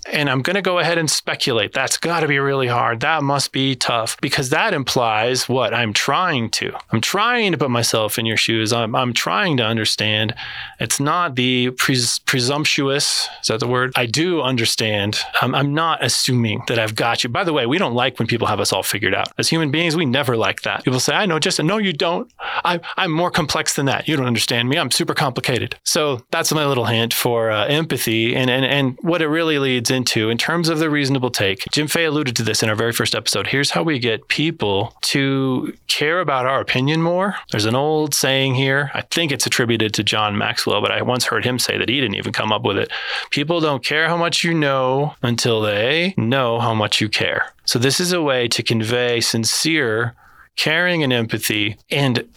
And 0.05 0.29
I'm 0.29 0.41
going 0.41 0.55
to 0.55 0.61
go 0.61 0.79
ahead 0.79 0.97
and 0.97 1.09
speculate. 1.09 1.73
That's 1.73 1.97
got 1.97 2.21
to 2.21 2.27
be 2.27 2.39
really 2.39 2.67
hard. 2.67 3.01
That 3.01 3.23
must 3.23 3.51
be 3.51 3.75
tough 3.75 4.19
because 4.19 4.49
that 4.49 4.73
implies 4.73 5.47
what 5.47 5.73
I'm 5.73 5.93
trying 5.93 6.49
to. 6.51 6.73
I'm 6.91 7.01
trying 7.01 7.51
to 7.51 7.57
put 7.57 7.69
myself 7.69 8.17
in 8.17 8.25
your 8.25 8.37
shoes. 8.37 8.73
I'm, 8.73 8.95
I'm 8.95 9.13
trying 9.13 9.57
to 9.57 9.63
understand. 9.63 10.33
It's 10.79 10.99
not 10.99 11.35
the 11.35 11.71
pres- 11.71 12.19
presumptuous, 12.19 13.27
is 13.41 13.47
that 13.47 13.59
the 13.59 13.67
word? 13.67 13.93
I 13.95 14.07
do 14.07 14.41
understand. 14.41 15.19
I'm, 15.41 15.53
I'm 15.53 15.73
not 15.73 16.03
assuming 16.03 16.63
that 16.67 16.79
I've 16.79 16.95
got 16.95 17.23
you. 17.23 17.29
By 17.29 17.43
the 17.43 17.53
way, 17.53 17.65
we 17.67 17.77
don't 17.77 17.93
like 17.93 18.17
when 18.17 18.27
people 18.27 18.47
have 18.47 18.59
us 18.59 18.73
all 18.73 18.83
figured 18.83 19.13
out. 19.13 19.31
As 19.37 19.49
human 19.49 19.69
beings, 19.69 19.95
we 19.95 20.05
never 20.05 20.35
like 20.35 20.63
that. 20.63 20.83
People 20.83 20.99
say, 20.99 21.13
I 21.13 21.27
know, 21.27 21.37
just 21.37 21.61
no, 21.61 21.77
you 21.77 21.93
don't. 21.93 22.31
I, 22.39 22.79
I'm 22.97 23.11
more 23.11 23.29
complex 23.29 23.75
than 23.75 23.85
that. 23.85 24.07
You 24.07 24.15
don't 24.17 24.25
understand 24.25 24.67
me. 24.67 24.77
I'm 24.77 24.91
super 24.91 25.13
complicated. 25.13 25.77
So 25.83 26.25
that's 26.31 26.51
my 26.51 26.65
little 26.65 26.85
hint 26.85 27.13
for 27.13 27.51
uh, 27.51 27.65
empathy. 27.65 28.35
And, 28.35 28.49
and, 28.49 28.65
and 28.65 28.97
what 29.01 29.21
it 29.21 29.27
really 29.27 29.59
leads 29.59 29.90
into 29.91 30.29
in 30.29 30.37
terms 30.37 30.69
of 30.69 30.79
the 30.79 30.89
reasonable 30.89 31.29
take. 31.29 31.65
Jim 31.71 31.87
Fay 31.87 32.05
alluded 32.05 32.35
to 32.37 32.43
this 32.43 32.63
in 32.63 32.69
our 32.69 32.75
very 32.75 32.91
first 32.91 33.13
episode. 33.13 33.47
Here's 33.47 33.71
how 33.71 33.83
we 33.83 33.99
get 33.99 34.27
people 34.27 34.95
to 35.01 35.75
care 35.87 36.19
about 36.19 36.45
our 36.45 36.61
opinion 36.61 37.01
more. 37.01 37.35
There's 37.51 37.65
an 37.65 37.75
old 37.75 38.13
saying 38.13 38.55
here. 38.55 38.91
I 38.93 39.01
think 39.01 39.31
it's 39.31 39.45
attributed 39.45 39.93
to 39.95 40.03
John 40.03 40.37
Maxwell, 40.37 40.81
but 40.81 40.91
I 40.91 41.01
once 41.01 41.25
heard 41.25 41.45
him 41.45 41.59
say 41.59 41.77
that 41.77 41.89
he 41.89 41.99
didn't 41.99 42.15
even 42.15 42.33
come 42.33 42.51
up 42.51 42.63
with 42.63 42.77
it. 42.77 42.91
People 43.29 43.59
don't 43.59 43.83
care 43.83 44.07
how 44.07 44.17
much 44.17 44.43
you 44.43 44.53
know 44.53 45.15
until 45.21 45.61
they 45.61 46.13
know 46.17 46.59
how 46.59 46.73
much 46.73 47.01
you 47.01 47.09
care. 47.09 47.53
So 47.65 47.79
this 47.79 47.99
is 47.99 48.11
a 48.11 48.21
way 48.21 48.47
to 48.49 48.63
convey 48.63 49.21
sincere 49.21 50.15
caring 50.55 51.03
and 51.03 51.13
empathy 51.13 51.77
and 51.89 52.27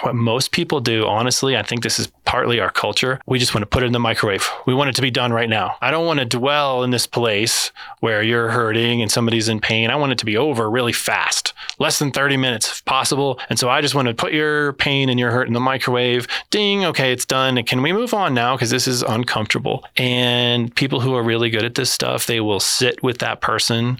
what 0.00 0.14
most 0.14 0.52
people 0.52 0.80
do, 0.80 1.06
honestly, 1.06 1.56
I 1.56 1.62
think 1.62 1.82
this 1.82 1.98
is 1.98 2.06
partly 2.24 2.60
our 2.60 2.70
culture. 2.70 3.20
We 3.26 3.38
just 3.38 3.54
want 3.54 3.62
to 3.62 3.66
put 3.66 3.82
it 3.82 3.86
in 3.86 3.92
the 3.92 3.98
microwave. 3.98 4.48
We 4.66 4.74
want 4.74 4.88
it 4.88 4.96
to 4.96 5.02
be 5.02 5.10
done 5.10 5.32
right 5.32 5.48
now. 5.48 5.76
I 5.82 5.90
don't 5.90 6.06
want 6.06 6.18
to 6.18 6.24
dwell 6.24 6.82
in 6.82 6.90
this 6.90 7.06
place 7.06 7.72
where 8.00 8.22
you're 8.22 8.48
hurting 8.48 9.02
and 9.02 9.10
somebody's 9.10 9.48
in 9.48 9.60
pain. 9.60 9.90
I 9.90 9.96
want 9.96 10.12
it 10.12 10.18
to 10.18 10.24
be 10.24 10.36
over 10.36 10.70
really 10.70 10.94
fast, 10.94 11.52
less 11.78 11.98
than 11.98 12.10
30 12.10 12.38
minutes 12.38 12.70
if 12.70 12.84
possible. 12.86 13.38
And 13.50 13.58
so 13.58 13.68
I 13.68 13.82
just 13.82 13.94
want 13.94 14.08
to 14.08 14.14
put 14.14 14.32
your 14.32 14.72
pain 14.74 15.10
and 15.10 15.20
your 15.20 15.30
hurt 15.30 15.46
in 15.46 15.52
the 15.52 15.60
microwave. 15.60 16.26
Ding, 16.50 16.84
okay, 16.86 17.12
it's 17.12 17.26
done. 17.26 17.62
Can 17.64 17.82
we 17.82 17.92
move 17.92 18.14
on 18.14 18.32
now? 18.32 18.56
Because 18.56 18.70
this 18.70 18.88
is 18.88 19.02
uncomfortable. 19.02 19.84
And 19.96 20.74
people 20.74 21.00
who 21.00 21.14
are 21.14 21.22
really 21.22 21.50
good 21.50 21.64
at 21.64 21.74
this 21.74 21.92
stuff, 21.92 22.26
they 22.26 22.40
will 22.40 22.60
sit 22.60 23.02
with 23.02 23.18
that 23.18 23.42
person 23.42 23.98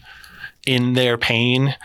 in 0.66 0.94
their 0.94 1.18
pain. 1.18 1.76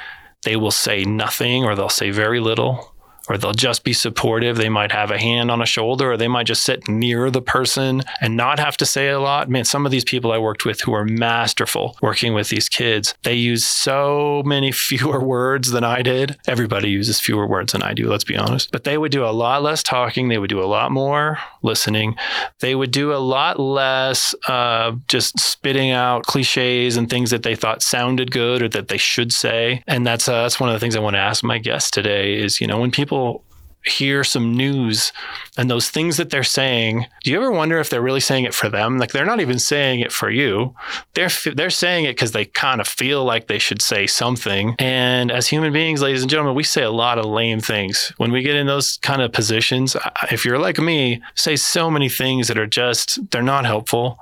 They 0.44 0.56
will 0.56 0.72
say 0.72 1.04
nothing 1.04 1.66
or 1.66 1.76
they'll 1.76 1.90
say 1.90 2.10
very 2.10 2.40
little 2.40 2.91
or 3.32 3.38
they'll 3.38 3.54
just 3.54 3.86
be 3.86 3.94
supportive. 3.94 4.58
They 4.58 4.68
might 4.68 4.92
have 4.92 5.10
a 5.10 5.18
hand 5.18 5.50
on 5.50 5.62
a 5.62 5.66
shoulder, 5.66 6.12
or 6.12 6.18
they 6.18 6.28
might 6.28 6.48
just 6.48 6.64
sit 6.64 6.88
near 6.90 7.32
the 7.32 7.42
person 7.42 8.04
and 8.20 8.36
not 8.36 8.60
have 8.60 8.76
to 8.78 8.86
say 8.86 9.08
a 9.08 9.22
lot. 9.22 9.50
Man, 9.50 9.64
some 9.64 9.86
of 9.86 9.92
these 9.92 10.04
people 10.04 10.34
I 10.34 10.38
worked 10.38 10.66
with 10.66 10.82
who 10.82 10.94
are 10.94 11.06
masterful 11.06 11.96
working 12.02 12.34
with 12.34 12.50
these 12.50 12.68
kids, 12.68 13.16
they 13.24 13.36
use 13.36 13.66
so 13.66 14.44
many 14.46 14.72
fewer 14.92 15.24
words 15.24 15.72
than 15.72 15.86
I 15.86 16.02
did. 16.02 16.38
Everybody 16.46 16.90
uses 16.90 17.22
fewer 17.22 17.48
words 17.48 17.72
than 17.72 17.84
I 17.84 17.94
do, 17.94 18.10
let's 18.10 18.26
be 18.26 18.36
honest. 18.36 18.70
But 18.72 18.84
they 18.84 18.98
would 18.98 19.14
do 19.14 19.24
a 19.24 19.32
lot 19.32 19.64
less 19.64 19.82
talking. 19.82 20.28
They 20.28 20.38
would 20.38 20.50
do 20.50 20.62
a 20.62 20.68
lot 20.68 20.92
more 20.92 21.38
listening. 21.62 22.18
They 22.60 22.76
would 22.76 22.92
do 22.92 23.14
a 23.14 23.18
lot 23.18 23.62
less 23.62 24.36
uh, 24.50 24.94
just 25.08 25.40
spitting 25.40 25.92
out 25.92 26.24
cliches 26.24 26.98
and 26.98 27.10
things 27.10 27.30
that 27.30 27.44
they 27.44 27.56
thought 27.56 27.82
sounded 27.82 28.32
good 28.32 28.62
or 28.62 28.68
that 28.70 28.90
they 28.90 28.98
should 28.98 29.32
say. 29.32 29.84
And 29.88 30.06
that's 30.06 30.28
uh, 30.28 30.42
that's 30.42 30.60
one 30.60 30.70
of 30.70 30.74
the 30.74 30.80
things 30.80 30.98
I 30.98 31.00
want 31.00 31.16
to 31.16 31.20
ask 31.20 31.44
my 31.44 31.60
guests 31.60 31.92
today 31.92 32.38
is, 32.38 32.60
you 32.60 32.68
know, 32.68 32.80
when 32.80 32.92
people 32.92 33.21
people 33.22 33.44
hear 33.84 34.24
some 34.24 34.56
news 34.56 35.12
and 35.58 35.68
those 35.68 35.90
things 35.90 36.18
that 36.18 36.30
they're 36.30 36.44
saying 36.44 37.04
do 37.24 37.32
you 37.32 37.38
ever 37.38 37.52
wonder 37.52 37.80
if 37.80 37.90
they're 37.90 38.00
really 38.00 38.20
saying 38.20 38.44
it 38.44 38.54
for 38.54 38.70
them? 38.70 39.00
Like 39.00 39.12
they're 39.12 39.26
not 39.26 39.40
even 39.40 39.58
saying 39.58 40.02
it 40.02 40.12
for 40.12 40.30
you. 40.30 40.76
They're 41.16 41.32
they're 41.56 41.72
saying 41.72 42.06
it 42.06 42.16
because 42.16 42.32
they 42.32 42.46
kind 42.46 42.80
of 42.80 42.88
feel 42.88 43.26
like 43.26 43.48
they 43.48 43.58
should 43.58 43.82
say 43.82 44.06
something. 44.06 44.76
And 44.78 45.32
as 45.32 45.48
human 45.48 45.74
beings 45.74 46.00
ladies 46.00 46.22
and 46.22 46.30
gentlemen 46.30 46.54
we 46.54 46.64
say 46.64 46.84
a 46.84 46.92
lot 46.92 47.18
of 47.18 47.26
lame 47.26 47.60
things. 47.60 48.14
When 48.18 48.32
we 48.32 48.44
get 48.44 48.56
in 48.56 48.68
those 48.68 48.98
kind 48.98 49.22
of 49.24 49.32
positions 49.32 49.96
if 50.30 50.46
you're 50.46 50.60
like 50.60 50.78
me 50.78 51.20
say 51.34 51.56
so 51.56 51.90
many 51.90 52.08
things 52.08 52.50
that 52.50 52.60
are 52.60 52.68
just 52.68 53.32
they're 53.32 53.42
not 53.42 53.66
helpful. 53.66 54.20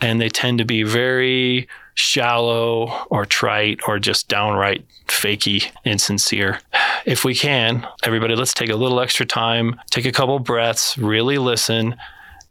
And 0.00 0.20
they 0.20 0.28
tend 0.28 0.58
to 0.58 0.64
be 0.64 0.84
very 0.84 1.66
shallow 1.96 3.06
or 3.10 3.26
trite 3.26 3.80
or 3.88 3.98
just 3.98 4.28
downright 4.28 4.86
fakey, 5.08 5.72
insincere. 5.84 6.60
If 7.04 7.24
we 7.24 7.34
can, 7.34 7.86
everybody, 8.04 8.36
let's 8.36 8.54
take 8.54 8.70
a 8.70 8.76
little 8.76 9.00
extra 9.00 9.26
time, 9.26 9.80
take 9.90 10.04
a 10.04 10.12
couple 10.12 10.38
breaths, 10.38 10.96
really 10.98 11.38
listen, 11.38 11.96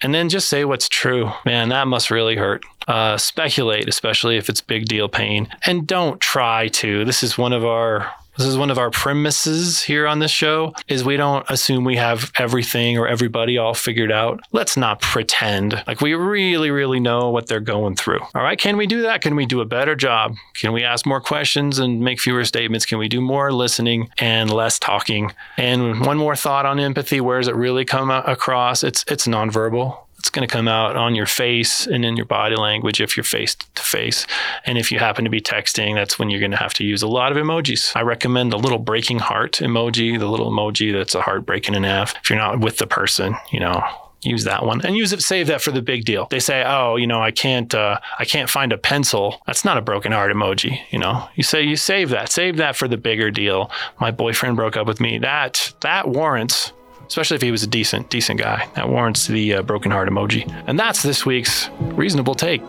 and 0.02 0.14
then 0.14 0.30
just 0.30 0.50
say 0.50 0.66
what's 0.66 0.90
true. 0.90 1.32
Man, 1.46 1.70
that 1.70 1.88
must 1.88 2.12
really 2.12 2.36
hurt. 2.36 2.64
Uh, 2.88 3.18
speculate, 3.18 3.88
especially 3.88 4.38
if 4.38 4.50
it's 4.50 4.62
big 4.62 4.86
deal 4.86 5.08
pain, 5.08 5.48
and 5.66 5.88
don't 5.88 6.20
try 6.20 6.68
to. 6.68 7.06
This 7.06 7.24
is 7.24 7.38
one 7.38 7.54
of 7.54 7.66
our 7.66 8.12
this 8.38 8.48
is 8.48 8.58
one 8.58 8.72
of 8.72 8.78
our 8.78 8.92
premises 8.92 9.82
here 9.82 10.08
on 10.08 10.20
this 10.20 10.32
show 10.32 10.74
is 10.88 11.04
we 11.04 11.18
don't 11.18 11.46
assume 11.50 11.84
we 11.84 11.96
have 11.96 12.32
everything 12.38 12.98
or 12.98 13.08
everybody 13.08 13.58
all 13.58 13.74
figured 13.74 14.12
out. 14.12 14.42
Let's 14.52 14.76
not 14.78 15.02
pretend 15.02 15.82
like 15.88 16.02
we 16.02 16.14
really 16.14 16.72
really 16.72 17.00
know 17.00 17.30
what 17.30 17.48
they're 17.48 17.60
going 17.60 17.96
through. 17.96 18.20
All 18.34 18.44
right, 18.44 18.60
can 18.60 18.78
we 18.78 18.88
do 18.88 19.04
that? 19.04 19.22
Can 19.22 19.36
we 19.36 19.46
do 19.46 19.62
a 19.62 19.66
better 19.66 19.96
job? 19.96 20.36
Can 20.56 20.74
we 20.74 20.84
ask 20.84 21.06
more 21.06 21.22
questions 21.22 21.80
and 21.80 22.02
make 22.02 22.20
fewer 22.20 22.46
statements? 22.46 22.86
Can 22.86 22.98
we 22.98 23.08
do 23.08 23.22
more 23.22 23.52
listening 23.52 24.10
and 24.18 24.52
less 24.52 24.80
talking? 24.80 25.32
And 25.58 26.06
one 26.06 26.18
more 26.18 26.36
thought 26.36 26.66
on 26.66 26.80
empathy, 26.80 27.22
where 27.22 27.40
does 27.40 27.48
it 27.48 27.56
really 27.56 27.86
come 27.86 28.10
across? 28.10 28.84
It's 28.84 29.04
it's 29.08 29.28
nonverbal 29.28 30.05
It's 30.26 30.32
going 30.32 30.48
to 30.48 30.52
come 30.52 30.68
out 30.68 30.96
on 30.96 31.14
your 31.14 31.28
face 31.28 31.86
and 31.86 32.04
in 32.04 32.18
your 32.18 32.26
body 32.26 32.56
language 32.56 33.00
if 33.00 33.16
you're 33.16 33.24
face 33.24 33.54
to 33.54 33.82
face. 33.84 34.26
And 34.66 34.76
if 34.76 34.92
you 34.92 34.98
happen 34.98 35.24
to 35.24 35.30
be 35.30 35.40
texting, 35.40 35.94
that's 35.94 36.18
when 36.18 36.32
you're 36.32 36.40
going 36.40 36.50
to 36.50 36.58
have 36.58 36.74
to 36.76 36.84
use 36.84 37.04
a 37.04 37.08
lot 37.08 37.32
of 37.32 37.38
emojis. 37.38 37.96
I 37.96 38.02
recommend 38.02 38.52
the 38.52 38.58
little 38.58 38.80
breaking 38.80 39.20
heart 39.20 39.60
emoji, 39.62 40.18
the 40.18 40.28
little 40.28 40.50
emoji 40.50 40.92
that's 40.92 41.14
a 41.14 41.22
heart 41.22 41.46
breaking 41.46 41.76
in 41.76 41.84
half. 41.84 42.16
If 42.24 42.32
you're 42.32 42.40
not 42.40 42.60
with 42.60 42.78
the 42.78 42.88
person, 42.88 43.36
you 43.52 43.60
know, 43.60 43.84
use 44.24 44.46
that 44.46 44.66
one 44.66 44.84
and 44.84 44.98
use 44.98 45.14
it 45.14 45.22
save 45.22 45.46
that 45.46 45.62
for 45.62 45.70
the 45.70 45.84
big 45.84 46.04
deal 46.04 46.28
they 46.32 46.40
say 46.40 46.64
oh 46.66 46.96
you 46.96 47.06
know 47.06 47.22
i 47.22 47.30
can't 47.30 47.76
uh, 47.76 48.00
i 48.18 48.26
can't 48.26 48.50
find 48.50 48.74
a 48.74 48.78
pencil 48.78 49.40
that's 49.46 49.64
not 49.64 49.78
a 49.78 49.82
broken 49.82 50.12
heart 50.12 50.34
emoji 50.34 50.80
you 50.90 50.98
know 50.98 51.28
you 51.36 51.44
say 51.44 51.62
you 51.62 51.76
save 51.76 52.10
that 52.10 52.32
save 52.32 52.58
that 52.58 52.76
for 52.76 52.88
the 52.88 52.98
bigger 52.98 53.30
deal 53.30 53.70
my 54.00 54.10
boyfriend 54.10 54.56
broke 54.56 54.76
up 54.76 54.88
with 54.88 55.00
me 55.00 55.20
that 55.20 55.74
that 55.82 56.08
warrants 56.08 56.72
especially 57.08 57.36
if 57.36 57.42
he 57.42 57.52
was 57.52 57.64
a 57.64 57.68
decent 57.68 58.10
decent 58.10 58.40
guy. 58.40 58.68
That 58.76 58.90
warrants 58.90 59.28
the 59.28 59.56
uh, 59.56 59.62
broken 59.62 59.92
heart 59.92 60.10
emoji. 60.10 60.52
And 60.68 60.80
that's 60.80 61.04
this 61.04 61.26
week's 61.26 61.70
reasonable 61.80 62.36
take 62.36 62.62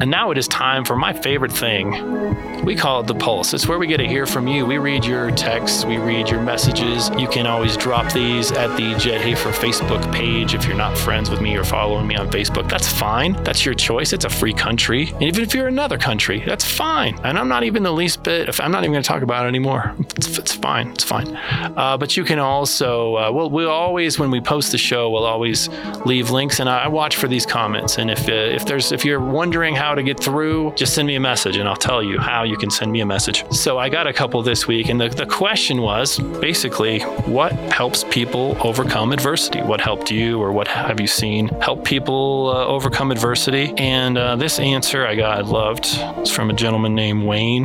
and 0.00 0.10
now 0.10 0.30
it 0.30 0.38
is 0.38 0.46
time 0.48 0.84
for 0.84 0.96
my 0.96 1.12
favorite 1.12 1.52
thing. 1.52 2.64
We 2.64 2.74
call 2.74 3.00
it 3.00 3.06
the 3.06 3.14
pulse. 3.14 3.54
It's 3.54 3.66
where 3.66 3.78
we 3.78 3.86
get 3.86 3.98
to 3.98 4.06
hear 4.06 4.26
from 4.26 4.46
you. 4.46 4.66
We 4.66 4.78
read 4.78 5.04
your 5.04 5.30
texts, 5.30 5.84
we 5.84 5.96
read 5.98 6.28
your 6.28 6.40
messages. 6.42 7.10
You 7.16 7.28
can 7.28 7.46
always 7.46 7.76
drop 7.76 8.12
these 8.12 8.52
at 8.52 8.76
the 8.76 8.94
Jed 8.96 9.20
Hafer 9.20 9.50
Facebook 9.50 10.12
page 10.12 10.54
if 10.54 10.66
you're 10.66 10.76
not 10.76 10.98
friends 10.98 11.30
with 11.30 11.40
me 11.40 11.56
or 11.56 11.64
following 11.64 12.06
me 12.06 12.16
on 12.16 12.30
Facebook. 12.30 12.68
That's 12.68 12.88
fine. 12.88 13.32
That's 13.44 13.64
your 13.64 13.74
choice. 13.74 14.12
It's 14.12 14.24
a 14.24 14.28
free 14.28 14.52
country. 14.52 15.10
And 15.12 15.22
even 15.22 15.44
if 15.44 15.54
you're 15.54 15.68
another 15.68 15.98
country, 15.98 16.42
that's 16.44 16.64
fine. 16.64 17.18
And 17.24 17.38
I'm 17.38 17.48
not 17.48 17.64
even 17.64 17.82
the 17.82 17.92
least 17.92 18.22
bit, 18.22 18.60
I'm 18.60 18.70
not 18.70 18.82
even 18.82 18.92
going 18.92 19.02
to 19.02 19.08
talk 19.08 19.22
about 19.22 19.46
it 19.46 19.48
anymore. 19.48 19.94
It's, 20.16 20.38
it's 20.38 20.54
fine. 20.54 20.88
It's 20.88 21.04
fine. 21.04 21.36
Uh, 21.36 21.96
but 21.96 22.16
you 22.16 22.24
can 22.24 22.38
also, 22.38 23.16
uh, 23.16 23.32
well, 23.32 23.50
we'll 23.50 23.70
always, 23.70 24.18
when 24.18 24.30
we 24.30 24.40
post 24.40 24.72
the 24.72 24.78
show, 24.78 25.10
we'll 25.10 25.26
always 25.26 25.68
leave 26.04 26.30
links 26.30 26.60
and 26.60 26.68
I, 26.68 26.84
I 26.84 26.88
watch 26.88 27.16
for 27.16 27.28
these 27.28 27.46
comments. 27.46 27.98
And 27.98 28.10
if, 28.10 28.28
uh, 28.28 28.32
if 28.32 28.66
there's, 28.66 28.92
if 28.92 29.04
you're 29.04 29.20
wondering 29.20 29.74
how 29.74 29.87
how 29.88 29.94
to 29.94 30.02
get 30.02 30.20
through, 30.20 30.70
just 30.76 30.94
send 30.94 31.06
me 31.06 31.14
a 31.14 31.20
message 31.20 31.56
and 31.56 31.66
I'll 31.66 31.74
tell 31.74 32.02
you 32.02 32.18
how 32.18 32.42
you 32.42 32.58
can 32.58 32.70
send 32.70 32.92
me 32.92 33.00
a 33.00 33.06
message. 33.06 33.42
So 33.50 33.78
I 33.78 33.88
got 33.88 34.06
a 34.06 34.12
couple 34.12 34.42
this 34.42 34.66
week, 34.66 34.90
and 34.90 35.00
the, 35.00 35.08
the 35.08 35.24
question 35.24 35.80
was 35.80 36.18
basically 36.18 37.00
what 37.38 37.52
helps 37.72 38.04
people 38.04 38.54
overcome 38.60 39.12
adversity? 39.12 39.62
What 39.62 39.80
helped 39.80 40.10
you, 40.10 40.42
or 40.42 40.52
what 40.52 40.68
have 40.68 41.00
you 41.00 41.06
seen 41.06 41.48
help 41.62 41.86
people 41.86 42.52
uh, 42.54 42.66
overcome 42.66 43.10
adversity? 43.10 43.72
And 43.78 44.18
uh, 44.18 44.36
this 44.36 44.58
answer 44.58 45.06
I 45.06 45.14
got 45.14 45.38
I 45.38 45.40
loved. 45.40 45.86
It's 46.20 46.30
from 46.30 46.50
a 46.50 46.52
gentleman 46.52 46.94
named 46.94 47.24
Wayne. 47.24 47.64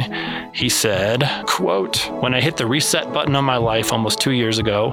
He 0.54 0.70
said, 0.70 1.30
quote, 1.46 2.10
when 2.22 2.34
I 2.34 2.40
hit 2.40 2.56
the 2.56 2.66
reset 2.66 3.12
button 3.12 3.36
on 3.36 3.44
my 3.44 3.58
life 3.58 3.92
almost 3.92 4.22
two 4.22 4.32
years 4.32 4.60
ago, 4.60 4.92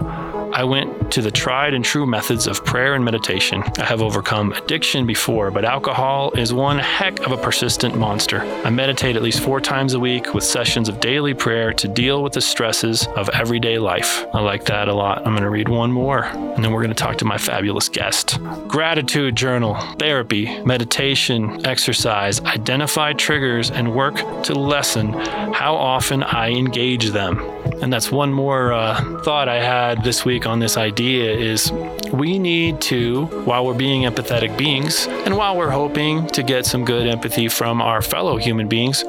I 0.52 0.64
went 0.64 1.12
to 1.12 1.22
the 1.22 1.30
tried 1.30 1.74
and 1.74 1.84
true 1.84 2.06
methods 2.06 2.48
of 2.48 2.64
prayer 2.64 2.94
and 2.94 3.04
meditation. 3.04 3.62
I 3.78 3.84
have 3.84 4.02
overcome 4.02 4.52
addiction 4.52 5.06
before, 5.06 5.52
but 5.52 5.64
alcohol 5.64 6.32
is 6.32 6.52
one 6.52 6.78
heck 6.78 7.20
of 7.20 7.30
a 7.30 7.36
persistent 7.36 7.96
monster. 7.96 8.40
I 8.64 8.70
meditate 8.70 9.14
at 9.14 9.22
least 9.22 9.40
four 9.42 9.60
times 9.60 9.94
a 9.94 10.00
week 10.00 10.34
with 10.34 10.42
sessions 10.42 10.88
of 10.88 10.98
daily 10.98 11.34
prayer 11.34 11.72
to 11.74 11.86
deal 11.86 12.24
with 12.24 12.32
the 12.32 12.40
stresses 12.40 13.06
of 13.16 13.28
everyday 13.28 13.78
life. 13.78 14.26
I 14.34 14.40
like 14.40 14.64
that 14.64 14.88
a 14.88 14.94
lot. 14.94 15.18
I'm 15.18 15.32
going 15.32 15.42
to 15.42 15.50
read 15.50 15.68
one 15.68 15.92
more, 15.92 16.24
and 16.24 16.64
then 16.64 16.72
we're 16.72 16.82
going 16.82 16.94
to 16.94 17.00
talk 17.00 17.18
to 17.18 17.24
my 17.24 17.38
fabulous 17.38 17.88
guest. 17.88 18.38
Gratitude 18.66 19.36
journal, 19.36 19.76
therapy, 19.98 20.60
meditation, 20.64 21.64
exercise, 21.64 22.40
identify 22.40 23.12
triggers, 23.12 23.70
and 23.70 23.94
work 23.94 24.16
to 24.42 24.54
lessen 24.54 25.12
how 25.52 25.76
often 25.76 26.24
I 26.24 26.50
engage 26.50 27.10
them. 27.10 27.38
And 27.82 27.92
that's 27.92 28.10
one 28.10 28.32
more 28.32 28.72
uh, 28.72 29.22
thought 29.22 29.48
I 29.48 29.62
had 29.62 30.04
this 30.04 30.24
week 30.24 30.39
on 30.46 30.58
this 30.58 30.76
idea 30.76 31.32
is 31.32 31.72
we 32.12 32.38
need 32.38 32.80
to, 32.82 33.26
while 33.44 33.66
we're 33.66 33.74
being 33.74 34.02
empathetic 34.02 34.56
beings, 34.56 35.06
and 35.06 35.36
while 35.36 35.56
we're 35.56 35.70
hoping 35.70 36.26
to 36.28 36.42
get 36.42 36.66
some 36.66 36.84
good 36.84 37.06
empathy 37.06 37.48
from 37.48 37.80
our 37.80 38.02
fellow 38.02 38.36
human 38.36 38.68
beings, 38.68 39.04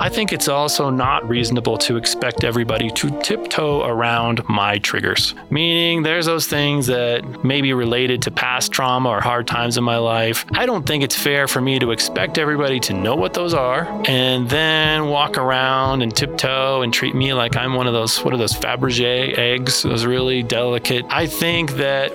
I 0.00 0.08
think 0.08 0.32
it's 0.32 0.48
also 0.48 0.90
not 0.90 1.28
reasonable 1.28 1.76
to 1.78 1.96
expect 1.96 2.44
everybody 2.44 2.90
to 2.90 3.20
tiptoe 3.20 3.84
around 3.84 4.48
my 4.48 4.78
triggers. 4.78 5.34
Meaning, 5.50 6.02
there's 6.04 6.26
those 6.26 6.46
things 6.46 6.86
that 6.86 7.44
may 7.44 7.60
be 7.60 7.72
related 7.72 8.22
to 8.22 8.30
past 8.30 8.70
trauma 8.70 9.08
or 9.08 9.20
hard 9.20 9.46
times 9.46 9.76
in 9.76 9.84
my 9.84 9.96
life. 9.98 10.46
I 10.52 10.66
don't 10.66 10.86
think 10.86 11.02
it's 11.02 11.16
fair 11.16 11.48
for 11.48 11.60
me 11.60 11.78
to 11.80 11.90
expect 11.90 12.38
everybody 12.38 12.78
to 12.80 12.92
know 12.92 13.16
what 13.16 13.34
those 13.34 13.54
are 13.54 13.86
and 14.06 14.48
then 14.48 15.08
walk 15.08 15.36
around 15.36 16.02
and 16.02 16.14
tiptoe 16.14 16.82
and 16.82 16.94
treat 16.94 17.14
me 17.14 17.34
like 17.34 17.56
I'm 17.56 17.74
one 17.74 17.86
of 17.86 17.92
those, 17.92 18.22
what 18.24 18.32
are 18.32 18.38
those 18.38 18.54
Fabergé 18.54 19.36
eggs? 19.36 19.82
Those 19.82 20.06
really 20.06 20.42
delicate. 20.42 20.67
I 21.10 21.26
think 21.26 21.72
that 21.72 22.12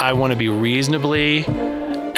I 0.00 0.12
want 0.12 0.32
to 0.32 0.36
be 0.36 0.48
reasonably 0.48 1.44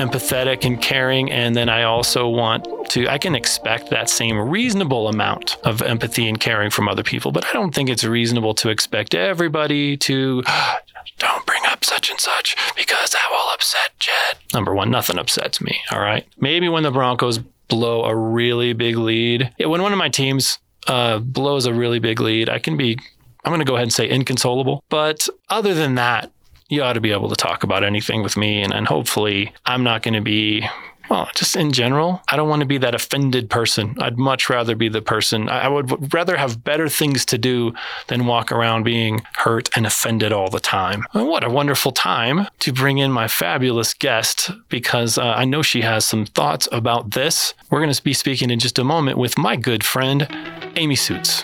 empathetic 0.00 0.64
and 0.64 0.80
caring. 0.80 1.30
And 1.30 1.54
then 1.54 1.68
I 1.68 1.82
also 1.82 2.28
want 2.28 2.66
to, 2.90 3.06
I 3.08 3.18
can 3.18 3.34
expect 3.34 3.90
that 3.90 4.08
same 4.08 4.38
reasonable 4.38 5.08
amount 5.08 5.58
of 5.64 5.82
empathy 5.82 6.28
and 6.28 6.40
caring 6.40 6.70
from 6.70 6.88
other 6.88 7.02
people. 7.02 7.32
But 7.32 7.44
I 7.44 7.52
don't 7.52 7.74
think 7.74 7.90
it's 7.90 8.02
reasonable 8.02 8.54
to 8.54 8.70
expect 8.70 9.14
everybody 9.14 9.96
to, 9.98 10.42
don't 11.18 11.46
bring 11.46 11.62
up 11.66 11.84
such 11.84 12.10
and 12.10 12.18
such 12.18 12.56
because 12.74 13.10
that 13.10 13.28
will 13.30 13.52
upset 13.52 13.90
Jed. 13.98 14.38
Number 14.54 14.74
one, 14.74 14.90
nothing 14.90 15.18
upsets 15.18 15.60
me. 15.60 15.80
All 15.92 16.00
right. 16.00 16.26
Maybe 16.38 16.68
when 16.68 16.82
the 16.82 16.90
Broncos 16.90 17.38
blow 17.68 18.04
a 18.04 18.16
really 18.16 18.72
big 18.72 18.96
lead, 18.96 19.52
when 19.58 19.82
one 19.82 19.92
of 19.92 19.98
my 19.98 20.08
teams 20.08 20.58
uh, 20.86 21.18
blows 21.18 21.66
a 21.66 21.74
really 21.74 21.98
big 21.98 22.20
lead, 22.20 22.48
I 22.48 22.58
can 22.58 22.76
be 22.76 22.98
I'm 23.44 23.50
going 23.50 23.60
to 23.60 23.64
go 23.64 23.74
ahead 23.74 23.84
and 23.84 23.92
say 23.92 24.08
inconsolable. 24.08 24.84
But 24.88 25.28
other 25.48 25.74
than 25.74 25.94
that, 25.96 26.30
you 26.68 26.82
ought 26.82 26.92
to 26.92 27.00
be 27.00 27.12
able 27.12 27.28
to 27.28 27.36
talk 27.36 27.62
about 27.62 27.84
anything 27.84 28.22
with 28.22 28.36
me. 28.36 28.62
And, 28.62 28.72
and 28.72 28.86
hopefully, 28.86 29.52
I'm 29.66 29.82
not 29.82 30.02
going 30.02 30.14
to 30.14 30.20
be 30.20 30.68
well, 31.10 31.28
just 31.34 31.56
in 31.56 31.72
general, 31.72 32.22
I 32.28 32.36
don't 32.36 32.48
want 32.48 32.60
to 32.60 32.66
be 32.66 32.78
that 32.78 32.94
offended 32.94 33.50
person. 33.50 33.96
I'd 34.00 34.16
much 34.16 34.48
rather 34.48 34.76
be 34.76 34.88
the 34.88 35.02
person, 35.02 35.48
I 35.48 35.66
would 35.66 36.14
rather 36.14 36.36
have 36.36 36.62
better 36.62 36.88
things 36.88 37.24
to 37.26 37.36
do 37.36 37.74
than 38.06 38.26
walk 38.26 38.52
around 38.52 38.84
being 38.84 39.22
hurt 39.34 39.68
and 39.76 39.86
offended 39.86 40.32
all 40.32 40.50
the 40.50 40.60
time. 40.60 41.04
And 41.12 41.26
what 41.26 41.42
a 41.42 41.50
wonderful 41.50 41.90
time 41.90 42.46
to 42.60 42.72
bring 42.72 42.98
in 42.98 43.10
my 43.10 43.26
fabulous 43.26 43.92
guest 43.92 44.52
because 44.68 45.18
uh, 45.18 45.24
I 45.24 45.44
know 45.44 45.62
she 45.62 45.80
has 45.80 46.04
some 46.04 46.26
thoughts 46.26 46.68
about 46.70 47.10
this. 47.10 47.54
We're 47.70 47.80
going 47.80 47.92
to 47.92 48.02
be 48.04 48.14
speaking 48.14 48.50
in 48.50 48.60
just 48.60 48.78
a 48.78 48.84
moment 48.84 49.18
with 49.18 49.36
my 49.36 49.56
good 49.56 49.82
friend, 49.82 50.28
Amy 50.76 50.94
Sutes. 50.94 51.42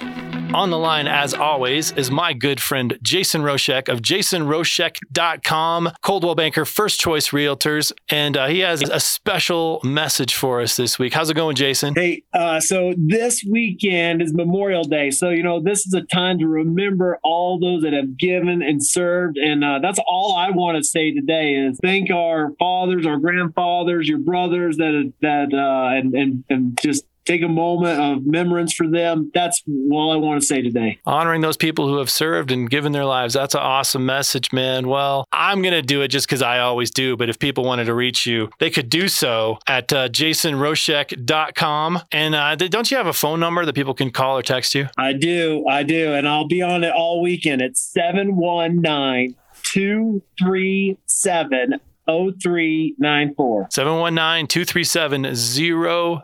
On 0.54 0.70
the 0.70 0.78
line, 0.78 1.08
as 1.08 1.34
always, 1.34 1.92
is 1.92 2.10
my 2.10 2.32
good 2.32 2.60
friend 2.60 2.98
Jason 3.02 3.42
Roshek 3.42 3.88
of 3.88 4.00
jasonroshek.com, 4.00 5.90
Coldwell 6.02 6.34
Banker 6.34 6.64
First 6.64 7.00
Choice 7.00 7.30
Realtors. 7.30 7.92
And 8.08 8.36
uh, 8.36 8.46
he 8.46 8.60
has 8.60 8.82
a 8.82 9.00
special 9.00 9.80
message 9.82 10.34
for 10.34 10.60
us 10.60 10.76
this 10.76 10.98
week. 10.98 11.12
How's 11.14 11.30
it 11.30 11.34
going, 11.34 11.56
Jason? 11.56 11.94
Hey, 11.94 12.22
uh, 12.32 12.60
so 12.60 12.94
this 12.96 13.44
weekend 13.50 14.22
is 14.22 14.32
Memorial 14.32 14.84
Day. 14.84 15.10
So, 15.10 15.30
you 15.30 15.42
know, 15.42 15.60
this 15.60 15.84
is 15.86 15.92
a 15.94 16.02
time 16.02 16.38
to 16.38 16.46
remember 16.46 17.18
all 17.24 17.58
those 17.58 17.82
that 17.82 17.92
have 17.92 18.16
given 18.16 18.62
and 18.62 18.84
served. 18.84 19.36
And 19.36 19.64
uh, 19.64 19.80
that's 19.82 19.98
all 20.06 20.36
I 20.36 20.50
want 20.50 20.78
to 20.78 20.84
say 20.84 21.12
today 21.12 21.54
is 21.54 21.78
thank 21.82 22.10
our 22.10 22.52
fathers, 22.58 23.04
our 23.04 23.18
grandfathers, 23.18 24.08
your 24.08 24.18
brothers 24.18 24.76
that, 24.76 25.12
that, 25.22 25.52
uh, 25.52 25.96
and, 25.98 26.14
and, 26.14 26.44
and 26.48 26.78
just 26.80 27.04
take 27.26 27.42
a 27.42 27.48
moment 27.48 28.00
of 28.00 28.24
remembrance 28.24 28.72
for 28.72 28.88
them. 28.88 29.30
That's 29.34 29.62
all 29.90 30.12
I 30.12 30.16
want 30.16 30.40
to 30.40 30.46
say 30.46 30.62
today. 30.62 30.98
Honoring 31.04 31.42
those 31.42 31.56
people 31.56 31.88
who 31.88 31.98
have 31.98 32.10
served 32.10 32.52
and 32.52 32.70
given 32.70 32.92
their 32.92 33.04
lives. 33.04 33.34
That's 33.34 33.54
an 33.54 33.60
awesome 33.60 34.06
message, 34.06 34.52
man. 34.52 34.88
Well, 34.88 35.26
I'm 35.32 35.62
going 35.62 35.74
to 35.74 35.82
do 35.82 36.02
it 36.02 36.08
just 36.08 36.26
because 36.26 36.42
I 36.42 36.60
always 36.60 36.90
do. 36.90 37.16
But 37.16 37.28
if 37.28 37.38
people 37.38 37.64
wanted 37.64 37.84
to 37.84 37.94
reach 37.94 38.26
you, 38.26 38.50
they 38.58 38.70
could 38.70 38.88
do 38.88 39.08
so 39.08 39.58
at 39.66 39.92
uh, 39.92 40.08
jasonroshek.com. 40.08 42.00
And 42.12 42.34
uh, 42.34 42.56
don't 42.56 42.90
you 42.90 42.96
have 42.96 43.06
a 43.06 43.12
phone 43.12 43.40
number 43.40 43.64
that 43.64 43.74
people 43.74 43.94
can 43.94 44.10
call 44.10 44.38
or 44.38 44.42
text 44.42 44.74
you? 44.74 44.88
I 44.96 45.12
do. 45.12 45.66
I 45.68 45.82
do. 45.82 46.14
And 46.14 46.28
I'll 46.28 46.48
be 46.48 46.62
on 46.62 46.84
it 46.84 46.92
all 46.92 47.20
weekend. 47.20 47.60
It's 47.60 47.80
719 47.92 49.34
237 49.72 51.80
0394. 52.06 53.68
719 53.70 54.46
237 54.46 55.22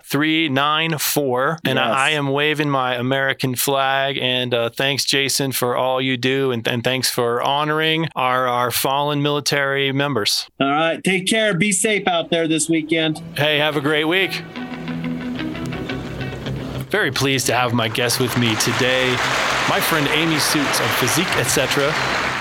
0394. 0.02 1.58
And 1.64 1.76
yes. 1.76 1.86
I, 1.86 2.08
I, 2.08 2.10
am 2.10 2.28
waving 2.28 2.70
my 2.70 2.94
American 2.94 3.54
flag. 3.56 4.18
And 4.18 4.54
uh, 4.54 4.70
thanks, 4.70 5.04
Jason, 5.04 5.52
for 5.52 5.76
all 5.76 6.00
you 6.00 6.16
do. 6.16 6.52
And, 6.52 6.66
and 6.66 6.84
thanks 6.84 7.10
for 7.10 7.42
honoring 7.42 8.08
our, 8.14 8.46
our 8.46 8.70
fallen 8.70 9.22
military 9.22 9.92
members. 9.92 10.48
All 10.60 10.68
right. 10.68 11.02
Take 11.02 11.26
care. 11.26 11.54
Be 11.54 11.72
safe 11.72 12.06
out 12.06 12.30
there 12.30 12.46
this 12.46 12.68
weekend. 12.68 13.18
Hey, 13.36 13.58
have 13.58 13.76
a 13.76 13.80
great 13.80 14.04
week. 14.04 14.42
Very 16.90 17.10
pleased 17.10 17.46
to 17.46 17.54
have 17.54 17.72
my 17.72 17.88
guest 17.88 18.20
with 18.20 18.36
me 18.36 18.54
today, 18.56 19.10
my 19.68 19.80
friend 19.80 20.06
Amy 20.08 20.38
Sutes 20.38 20.78
of 20.78 20.90
Physique 20.90 21.34
Etc 21.38 21.90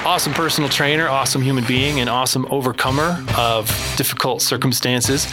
awesome 0.05 0.33
personal 0.33 0.69
trainer, 0.69 1.07
awesome 1.07 1.41
human 1.41 1.63
being, 1.65 1.99
and 1.99 2.09
awesome 2.09 2.45
overcomer 2.49 3.23
of 3.37 3.67
difficult 3.97 4.41
circumstances. 4.41 5.31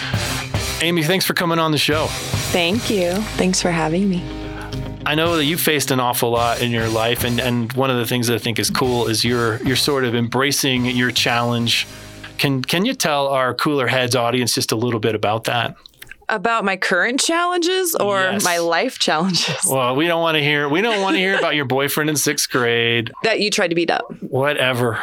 Amy, 0.82 1.02
thanks 1.02 1.24
for 1.24 1.34
coming 1.34 1.58
on 1.58 1.72
the 1.72 1.78
show. 1.78 2.06
Thank 2.52 2.90
you. 2.90 3.12
Thanks 3.36 3.60
for 3.60 3.70
having 3.70 4.08
me. 4.08 4.22
I 5.06 5.14
know 5.14 5.36
that 5.36 5.44
you've 5.44 5.60
faced 5.60 5.90
an 5.90 6.00
awful 6.00 6.30
lot 6.30 6.60
in 6.60 6.70
your 6.70 6.88
life, 6.88 7.24
and, 7.24 7.40
and 7.40 7.72
one 7.72 7.90
of 7.90 7.96
the 7.96 8.06
things 8.06 8.26
that 8.26 8.34
I 8.34 8.38
think 8.38 8.58
is 8.58 8.68
cool 8.68 9.06
is 9.08 9.24
you're 9.24 9.56
you're 9.62 9.76
sort 9.76 10.04
of 10.04 10.14
embracing 10.14 10.84
your 10.84 11.10
challenge 11.10 11.86
Can 12.38 12.62
can 12.62 12.84
you 12.84 12.94
tell 12.94 13.28
our 13.28 13.52
cooler 13.52 13.88
heads 13.88 14.14
audience 14.14 14.54
just 14.54 14.70
a 14.70 14.76
little 14.76 15.00
bit 15.00 15.14
about 15.14 15.44
that? 15.44 15.76
About 16.30 16.64
my 16.64 16.76
current 16.76 17.20
challenges 17.20 17.94
or 17.94 18.20
Yes. 18.20 18.44
my 18.44 18.58
life 18.58 18.98
challenges 18.98 19.56
Well, 19.70 19.96
we 19.96 20.06
don't 20.06 20.20
want 20.20 20.36
to 20.36 20.42
hear 20.42 20.68
we 20.68 20.82
don't 20.82 21.00
want 21.00 21.14
to 21.14 21.18
hear 21.18 21.38
about 21.38 21.54
your 21.54 21.64
boyfriend 21.64 22.10
in 22.10 22.16
sixth 22.16 22.50
grade. 22.50 23.10
that 23.22 23.40
you 23.40 23.50
tried 23.50 23.68
to 23.68 23.74
beat 23.74 23.90
up? 23.90 24.04
Whatever. 24.22 24.98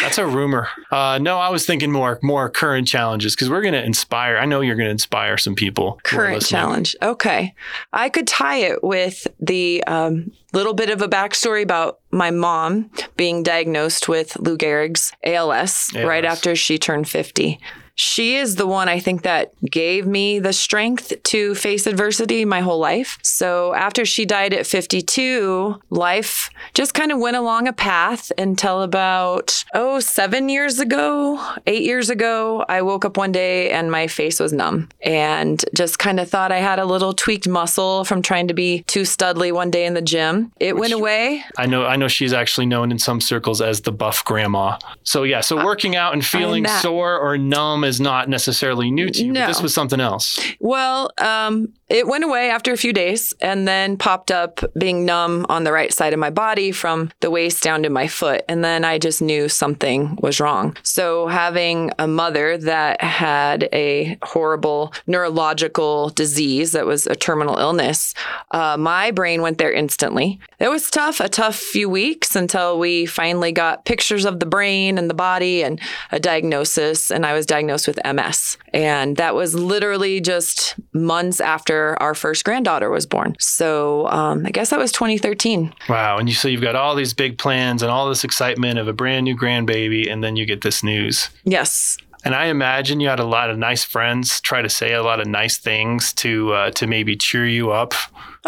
That's 0.00 0.18
a 0.18 0.26
rumor. 0.26 0.68
Uh, 0.90 1.18
no, 1.20 1.38
I 1.38 1.48
was 1.48 1.64
thinking 1.66 1.90
more 1.90 2.18
more 2.22 2.48
current 2.50 2.86
challenges 2.88 3.34
because 3.34 3.48
we're 3.48 3.62
going 3.62 3.74
to 3.74 3.84
inspire. 3.84 4.36
I 4.36 4.44
know 4.44 4.60
you're 4.60 4.76
going 4.76 4.86
to 4.86 4.90
inspire 4.92 5.36
some 5.38 5.54
people. 5.54 5.98
Current 6.02 6.44
challenge. 6.44 6.94
Okay. 7.02 7.54
I 7.92 8.08
could 8.08 8.26
tie 8.26 8.58
it 8.58 8.82
with 8.84 9.26
the 9.40 9.82
um, 9.86 10.32
little 10.52 10.74
bit 10.74 10.90
of 10.90 11.02
a 11.02 11.08
backstory 11.08 11.62
about 11.62 12.00
my 12.10 12.30
mom 12.30 12.90
being 13.16 13.42
diagnosed 13.42 14.08
with 14.08 14.38
Lou 14.38 14.56
Gehrig's 14.56 15.12
ALS, 15.24 15.90
right 15.94 16.24
after 16.24 16.54
she 16.56 16.78
turned 16.78 17.08
50. 17.08 17.58
She 17.96 18.36
is 18.36 18.56
the 18.56 18.66
one 18.66 18.88
I 18.88 19.00
think 19.00 19.22
that 19.22 19.52
gave 19.62 20.06
me 20.06 20.38
the 20.38 20.52
strength 20.52 21.14
to 21.24 21.54
face 21.54 21.86
adversity 21.86 22.44
my 22.44 22.60
whole 22.60 22.78
life. 22.78 23.18
So 23.22 23.74
after 23.74 24.04
she 24.04 24.26
died 24.26 24.52
at 24.52 24.66
52, 24.66 25.80
life 25.90 26.50
just 26.74 26.92
kind 26.94 27.10
of 27.10 27.18
went 27.18 27.36
along 27.36 27.68
a 27.68 27.72
path 27.72 28.30
until 28.36 28.82
about, 28.82 29.64
oh, 29.74 29.98
seven 30.00 30.48
years 30.48 30.78
ago, 30.78 31.42
eight 31.66 31.82
years 31.82 32.10
ago, 32.10 32.64
I 32.68 32.82
woke 32.82 33.04
up 33.06 33.16
one 33.16 33.32
day 33.32 33.70
and 33.70 33.90
my 33.90 34.06
face 34.06 34.38
was 34.40 34.52
numb 34.52 34.88
and 35.02 35.64
just 35.74 35.98
kind 35.98 36.20
of 36.20 36.28
thought 36.28 36.52
I 36.52 36.58
had 36.58 36.78
a 36.78 36.84
little 36.84 37.14
tweaked 37.14 37.48
muscle 37.48 38.04
from 38.04 38.20
trying 38.20 38.48
to 38.48 38.54
be 38.54 38.82
too 38.82 39.02
studly 39.02 39.52
one 39.52 39.70
day 39.70 39.86
in 39.86 39.94
the 39.94 40.02
gym. 40.02 40.52
It 40.60 40.76
went 40.76 40.92
away. 40.92 41.42
I 41.56 41.64
know 41.66 41.86
I 41.86 41.96
know 41.96 42.08
she's 42.08 42.32
actually 42.32 42.66
known 42.66 42.90
in 42.92 42.98
some 42.98 43.20
circles 43.20 43.62
as 43.62 43.80
the 43.82 43.92
buff 43.92 44.24
grandma. 44.24 44.78
So 45.02 45.22
yeah, 45.22 45.40
so 45.40 45.58
uh, 45.58 45.64
working 45.64 45.96
out 45.96 46.12
and 46.12 46.24
feeling 46.24 46.66
sore 46.66 47.18
or 47.18 47.38
numb 47.38 47.84
is 47.86 48.00
not 48.00 48.28
necessarily 48.28 48.90
new 48.90 49.08
to 49.10 49.24
you. 49.24 49.32
No. 49.32 49.46
this 49.46 49.62
was 49.62 49.72
something 49.72 50.00
else. 50.00 50.38
Well, 50.60 51.10
um, 51.18 51.72
it 51.88 52.06
went 52.06 52.24
away 52.24 52.50
after 52.50 52.72
a 52.72 52.76
few 52.76 52.92
days 52.92 53.32
and 53.40 53.66
then 53.68 53.96
popped 53.96 54.32
up 54.32 54.60
being 54.76 55.04
numb 55.04 55.46
on 55.48 55.62
the 55.62 55.72
right 55.72 55.92
side 55.92 56.12
of 56.12 56.18
my 56.18 56.30
body 56.30 56.72
from 56.72 57.10
the 57.20 57.30
waist 57.30 57.62
down 57.62 57.82
to 57.84 57.90
my 57.90 58.08
foot. 58.08 58.42
And 58.48 58.64
then 58.64 58.84
I 58.84 58.98
just 58.98 59.22
knew 59.22 59.48
something 59.48 60.18
was 60.20 60.40
wrong. 60.40 60.76
So, 60.82 61.28
having 61.28 61.92
a 61.98 62.08
mother 62.08 62.58
that 62.58 63.00
had 63.02 63.68
a 63.72 64.18
horrible 64.22 64.92
neurological 65.06 66.08
disease 66.10 66.72
that 66.72 66.86
was 66.86 67.06
a 67.06 67.14
terminal 67.14 67.56
illness, 67.58 68.14
uh, 68.50 68.76
my 68.76 69.12
brain 69.12 69.42
went 69.42 69.58
there 69.58 69.72
instantly. 69.72 70.40
It 70.58 70.68
was 70.68 70.90
tough, 70.90 71.20
a 71.20 71.28
tough 71.28 71.56
few 71.56 71.88
weeks 71.88 72.34
until 72.34 72.78
we 72.78 73.06
finally 73.06 73.52
got 73.52 73.84
pictures 73.84 74.24
of 74.24 74.40
the 74.40 74.46
brain 74.46 74.98
and 74.98 75.08
the 75.08 75.14
body 75.14 75.62
and 75.62 75.80
a 76.10 76.18
diagnosis. 76.18 77.10
And 77.10 77.24
I 77.24 77.32
was 77.32 77.46
diagnosed 77.46 77.86
with 77.86 78.00
MS. 78.04 78.58
And 78.72 79.16
that 79.18 79.34
was 79.34 79.54
literally 79.54 80.20
just 80.20 80.74
months 80.92 81.40
after 81.40 81.75
our 81.76 82.14
first 82.14 82.44
granddaughter 82.44 82.90
was 82.90 83.06
born. 83.06 83.34
So 83.38 84.06
um, 84.08 84.44
I 84.46 84.50
guess 84.50 84.70
that 84.70 84.78
was 84.78 84.92
2013. 84.92 85.72
Wow. 85.88 86.18
And 86.18 86.28
you 86.28 86.34
so 86.34 86.48
you've 86.48 86.62
got 86.62 86.76
all 86.76 86.94
these 86.94 87.14
big 87.14 87.38
plans 87.38 87.82
and 87.82 87.90
all 87.90 88.08
this 88.08 88.24
excitement 88.24 88.78
of 88.78 88.88
a 88.88 88.92
brand 88.92 89.24
new 89.24 89.36
grandbaby, 89.36 90.10
and 90.10 90.22
then 90.22 90.36
you 90.36 90.46
get 90.46 90.62
this 90.62 90.82
news. 90.82 91.28
Yes. 91.44 91.96
And 92.24 92.34
I 92.34 92.46
imagine 92.46 92.98
you 92.98 93.08
had 93.08 93.20
a 93.20 93.24
lot 93.24 93.50
of 93.50 93.58
nice 93.58 93.84
friends 93.84 94.40
try 94.40 94.60
to 94.60 94.68
say 94.68 94.94
a 94.94 95.02
lot 95.02 95.20
of 95.20 95.28
nice 95.28 95.58
things 95.58 96.12
to 96.14 96.52
uh, 96.52 96.70
to 96.72 96.86
maybe 96.86 97.14
cheer 97.14 97.46
you 97.46 97.70
up. 97.70 97.94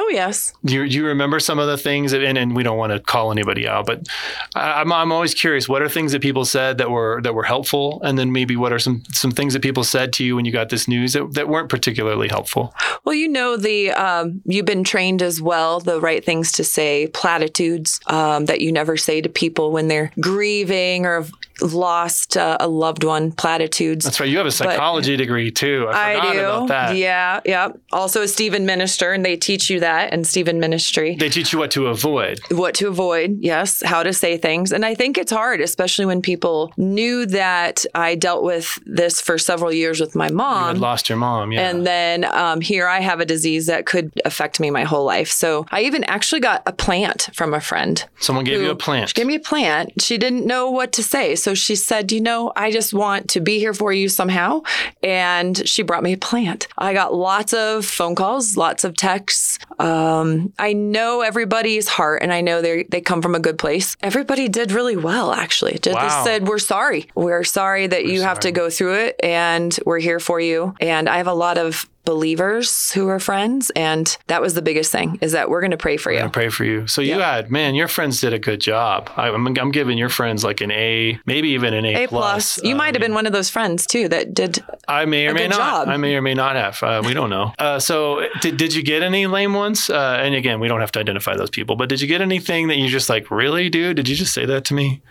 Oh, 0.01 0.09
yes. 0.13 0.53
Do 0.65 0.75
you, 0.75 0.89
do 0.89 0.97
you 0.97 1.07
remember 1.07 1.41
some 1.41 1.59
of 1.59 1.67
the 1.67 1.77
things? 1.77 2.13
That, 2.13 2.23
and, 2.23 2.39
and 2.39 2.55
we 2.55 2.63
don't 2.63 2.79
want 2.79 2.93
to 2.93 3.01
call 3.01 3.33
anybody 3.33 3.67
out, 3.67 3.85
but 3.85 4.07
I- 4.55 4.81
I'm, 4.81 4.93
I'm 4.93 5.11
always 5.11 5.35
curious. 5.35 5.69
What 5.69 5.83
are 5.83 5.89
things 5.89 6.13
that 6.13 6.23
people 6.23 6.45
said 6.45 6.79
that 6.79 6.89
were 6.89 7.21
that 7.23 7.35
were 7.35 7.43
helpful, 7.43 8.01
and 8.05 8.17
then 8.17 8.31
maybe 8.31 8.55
what 8.55 8.73
are 8.73 8.79
some 8.79 9.03
some 9.13 9.33
things 9.33 9.55
that 9.55 9.63
people 9.63 9.83
said 9.83 10.13
to 10.15 10.25
you 10.25 10.37
when 10.37 10.45
you 10.45 10.53
got 10.53 10.69
this 10.69 10.87
news 10.87 11.15
that, 11.15 11.35
that 11.35 11.49
weren't 11.49 11.69
particularly 11.69 12.29
helpful? 12.29 12.73
Well, 13.05 13.17
you 13.17 13.27
know 13.29 13.57
the 13.57 13.91
um, 13.91 14.41
you've 14.45 14.67
been 14.67 14.85
trained 14.85 15.21
as 15.21 15.43
well 15.43 15.81
the 15.81 16.01
right 16.01 16.25
things 16.25 16.53
to 16.53 16.63
say, 16.65 17.09
platitudes 17.09 17.99
um, 18.07 18.45
that 18.47 18.61
you 18.61 18.71
never 18.71 18.97
say 18.97 19.21
to 19.21 19.29
people 19.29 19.73
when 19.73 19.89
they're 19.89 20.13
grieving 20.21 21.07
or 21.07 21.23
have 21.23 21.33
lost 21.61 22.37
uh, 22.37 22.57
a 22.61 22.69
loved 22.69 23.03
one. 23.03 23.33
Platitudes. 23.33 24.05
That's 24.05 24.21
right. 24.21 24.29
You 24.29 24.39
have 24.39 24.47
a 24.47 24.53
psychology 24.53 25.17
degree 25.17 25.51
too. 25.51 25.87
I 25.91 26.15
forgot 26.15 26.29
I 26.29 26.33
do. 26.35 26.39
about 26.41 26.69
that. 26.69 26.97
Yeah, 26.97 27.41
yeah. 27.45 27.69
Also 27.91 28.23
a 28.23 28.29
Stephen 28.29 28.65
Minister, 28.65 29.13
and 29.13 29.25
they 29.25 29.37
teach 29.37 29.69
you 29.69 29.81
that 29.81 29.88
in 30.13 30.25
Stephen 30.25 30.61
Ministry. 30.61 31.17
They 31.17 31.29
teach 31.29 31.53
you 31.53 31.59
what 31.59 31.71
to 31.73 31.87
avoid. 31.87 32.41
what 32.51 32.75
to 32.77 32.89
avoid, 32.89 33.39
yes, 33.41 33.83
how 33.85 34.03
to 34.03 34.13
say 34.13 34.37
things. 34.37 34.73
And 34.73 34.85
I 34.85 34.95
think 34.95 35.19
it's 35.19 35.33
hard, 35.33 35.61
especially 35.61 36.07
when 36.07 36.23
people 36.23 36.73
knew 36.77 37.27
that 37.27 37.85
I 37.95 38.15
dealt 38.15 38.43
with 38.43 38.79
this 38.87 39.21
for 39.21 39.39
several 39.39 39.73
years 39.73 40.01
with 40.01 40.15
my 40.15 40.29
You 40.29 40.35
mom. 40.37 40.69
had 40.75 40.79
lost 40.79 41.09
your 41.09 41.19
mom. 41.19 41.53
Yeah. 41.53 41.69
And 41.69 41.87
then 41.87 42.25
um, 42.25 42.61
here 42.61 42.87
I 42.87 43.01
have 43.01 43.21
a 43.21 43.25
disease 43.25 43.67
that 43.67 43.87
could 43.87 44.11
affect 44.25 44.61
me 44.61 44.71
my 44.71 44.85
whole 44.85 45.05
life. 45.05 45.31
So 45.31 45.67
I 45.71 45.83
even 45.83 46.05
actually 46.05 46.41
got 46.41 46.63
a 46.67 46.73
plant 46.73 47.29
from 47.35 47.55
a 47.55 47.61
friend. 47.61 48.05
Someone 48.19 48.45
gave 48.45 48.61
you 48.61 48.71
a 48.71 48.77
plant. 48.77 49.11
She 49.11 49.15
gave 49.15 49.27
me 49.27 49.35
a 49.37 49.41
plant. 49.41 50.01
She 50.03 50.19
didn't 50.19 50.47
know 50.47 50.71
what 50.71 50.93
to 50.93 51.03
say. 51.03 51.35
So 51.37 51.55
she 51.55 51.75
said, 51.77 52.13
You 52.13 52.21
know, 52.21 52.53
I 52.57 52.71
just 52.71 52.93
want 52.95 53.29
to 53.31 53.41
be 53.41 53.59
here 53.59 53.75
for 53.75 53.93
you 53.93 54.09
somehow. 54.09 54.63
And 55.03 55.67
she 55.69 55.83
brought 55.83 56.03
me 56.03 56.13
a 56.13 56.19
plant. 56.19 56.69
I 56.77 56.93
got 56.93 57.15
lots 57.15 57.53
of 57.53 57.85
phone 57.85 58.15
calls, 58.15 58.57
lots 58.57 58.85
of 58.85 58.97
texts. 58.97 59.59
Um, 59.79 60.53
I 60.59 60.73
know 60.73 61.21
everybody's 61.21 61.89
heart 61.89 62.23
and 62.23 62.33
I 62.33 62.41
know 62.41 62.61
they 62.61 62.85
they 62.85 63.01
come 63.01 63.23
from 63.23 63.35
a 63.35 63.41
good 63.41 63.59
place. 63.59 63.97
Everybody 64.03 64.49
did 64.49 64.73
really 64.73 64.97
well, 64.97 65.33
actually. 65.33 65.79
Wow. 65.87 66.25
said, 66.25 66.49
We're 66.49 66.59
sorry. 66.59 67.09
We're 67.15 67.45
sorry 67.45 67.87
that 67.87 68.07
you 68.07 68.23
have 68.23 68.41
to 68.41 68.53
go 68.53 68.71
through 68.71 68.95
it 68.95 69.17
and 69.23 69.79
we're 69.87 70.01
here 70.01 70.21
for 70.21 70.41
you. 70.41 70.75
And 70.81 71.09
I 71.09 71.19
have 71.19 71.29
a 71.29 71.35
lot 71.35 71.59
of 71.59 71.89
believers 72.09 72.91
who 72.93 73.07
are 73.09 73.21
friends. 73.21 73.69
And 73.77 74.17
that 74.29 74.41
was 74.41 74.55
the 74.55 74.63
biggest 74.63 74.91
thing 74.91 75.19
is 75.21 75.33
that 75.33 75.51
we're 75.51 75.61
going 75.61 75.73
to 75.73 75.77
pray 75.77 75.99
for 75.99 76.11
you. 76.11 76.21
I 76.21 76.29
pray 76.29 76.49
for 76.49 76.65
you. 76.65 76.87
So 76.87 77.03
you 77.03 77.21
had, 77.21 77.51
man, 77.51 77.75
your 77.75 77.87
friends 77.87 78.23
did 78.23 78.33
a 78.33 78.39
good 78.39 78.63
job. 78.63 79.11
I, 79.19 79.29
I'm, 79.29 79.47
I'm 79.47 79.71
giving 79.71 79.99
your 79.99 80.09
friends 80.09 80.43
like 80.43 80.63
an 80.63 80.71
A, 80.71 81.21
maybe 81.27 81.51
even 81.51 81.75
an 81.75 81.85
A, 81.85 82.05
A 82.05 82.09
plus. 82.09 82.65
You 82.65 82.75
might 82.75 82.95
have 82.95 83.03
been 83.03 83.13
one 83.13 83.27
of 83.27 83.35
those 83.35 83.51
friends 83.51 83.85
too 83.87 84.09
that 84.09 84.33
did. 84.33 84.65
I 84.89 85.05
may 85.05 85.27
or 85.27 85.33
a 85.33 85.35
may 85.35 85.49
not. 85.49 85.59
job. 85.59 85.89
I 85.89 85.99
may 85.99 86.17
or 86.17 86.23
may 86.23 86.33
not 86.33 86.57
have. 86.57 86.83
Uh, 86.83 87.03
we 87.05 87.13
don't 87.13 87.29
know. 87.29 87.53
Uh, 87.69 87.79
so 87.79 88.25
did, 88.41 88.57
did 88.57 88.73
you 88.73 88.83
get 88.85 89.03
any 89.03 89.27
lame 89.27 89.53
ones? 89.53 89.91
Uh, 89.91 90.19
and 90.23 90.35
again, 90.35 90.61
we 90.61 90.69
don't 90.69 90.81
have 90.81 90.93
to 90.93 91.01
identify 91.01 91.37
those 91.37 91.51
people, 91.51 91.75
but 91.75 91.89
did 91.89 92.01
you 92.01 92.07
get 92.07 92.21
anything 92.21 92.69
that 92.69 92.77
you 92.79 92.89
just 92.89 93.09
like, 93.09 93.31
really, 93.33 93.69
dude? 93.69 93.97
Did 93.97 94.09
you 94.09 94.15
just 94.15 94.33
say 94.33 94.47
that 94.47 94.65
to 94.67 94.75
me? 94.75 95.03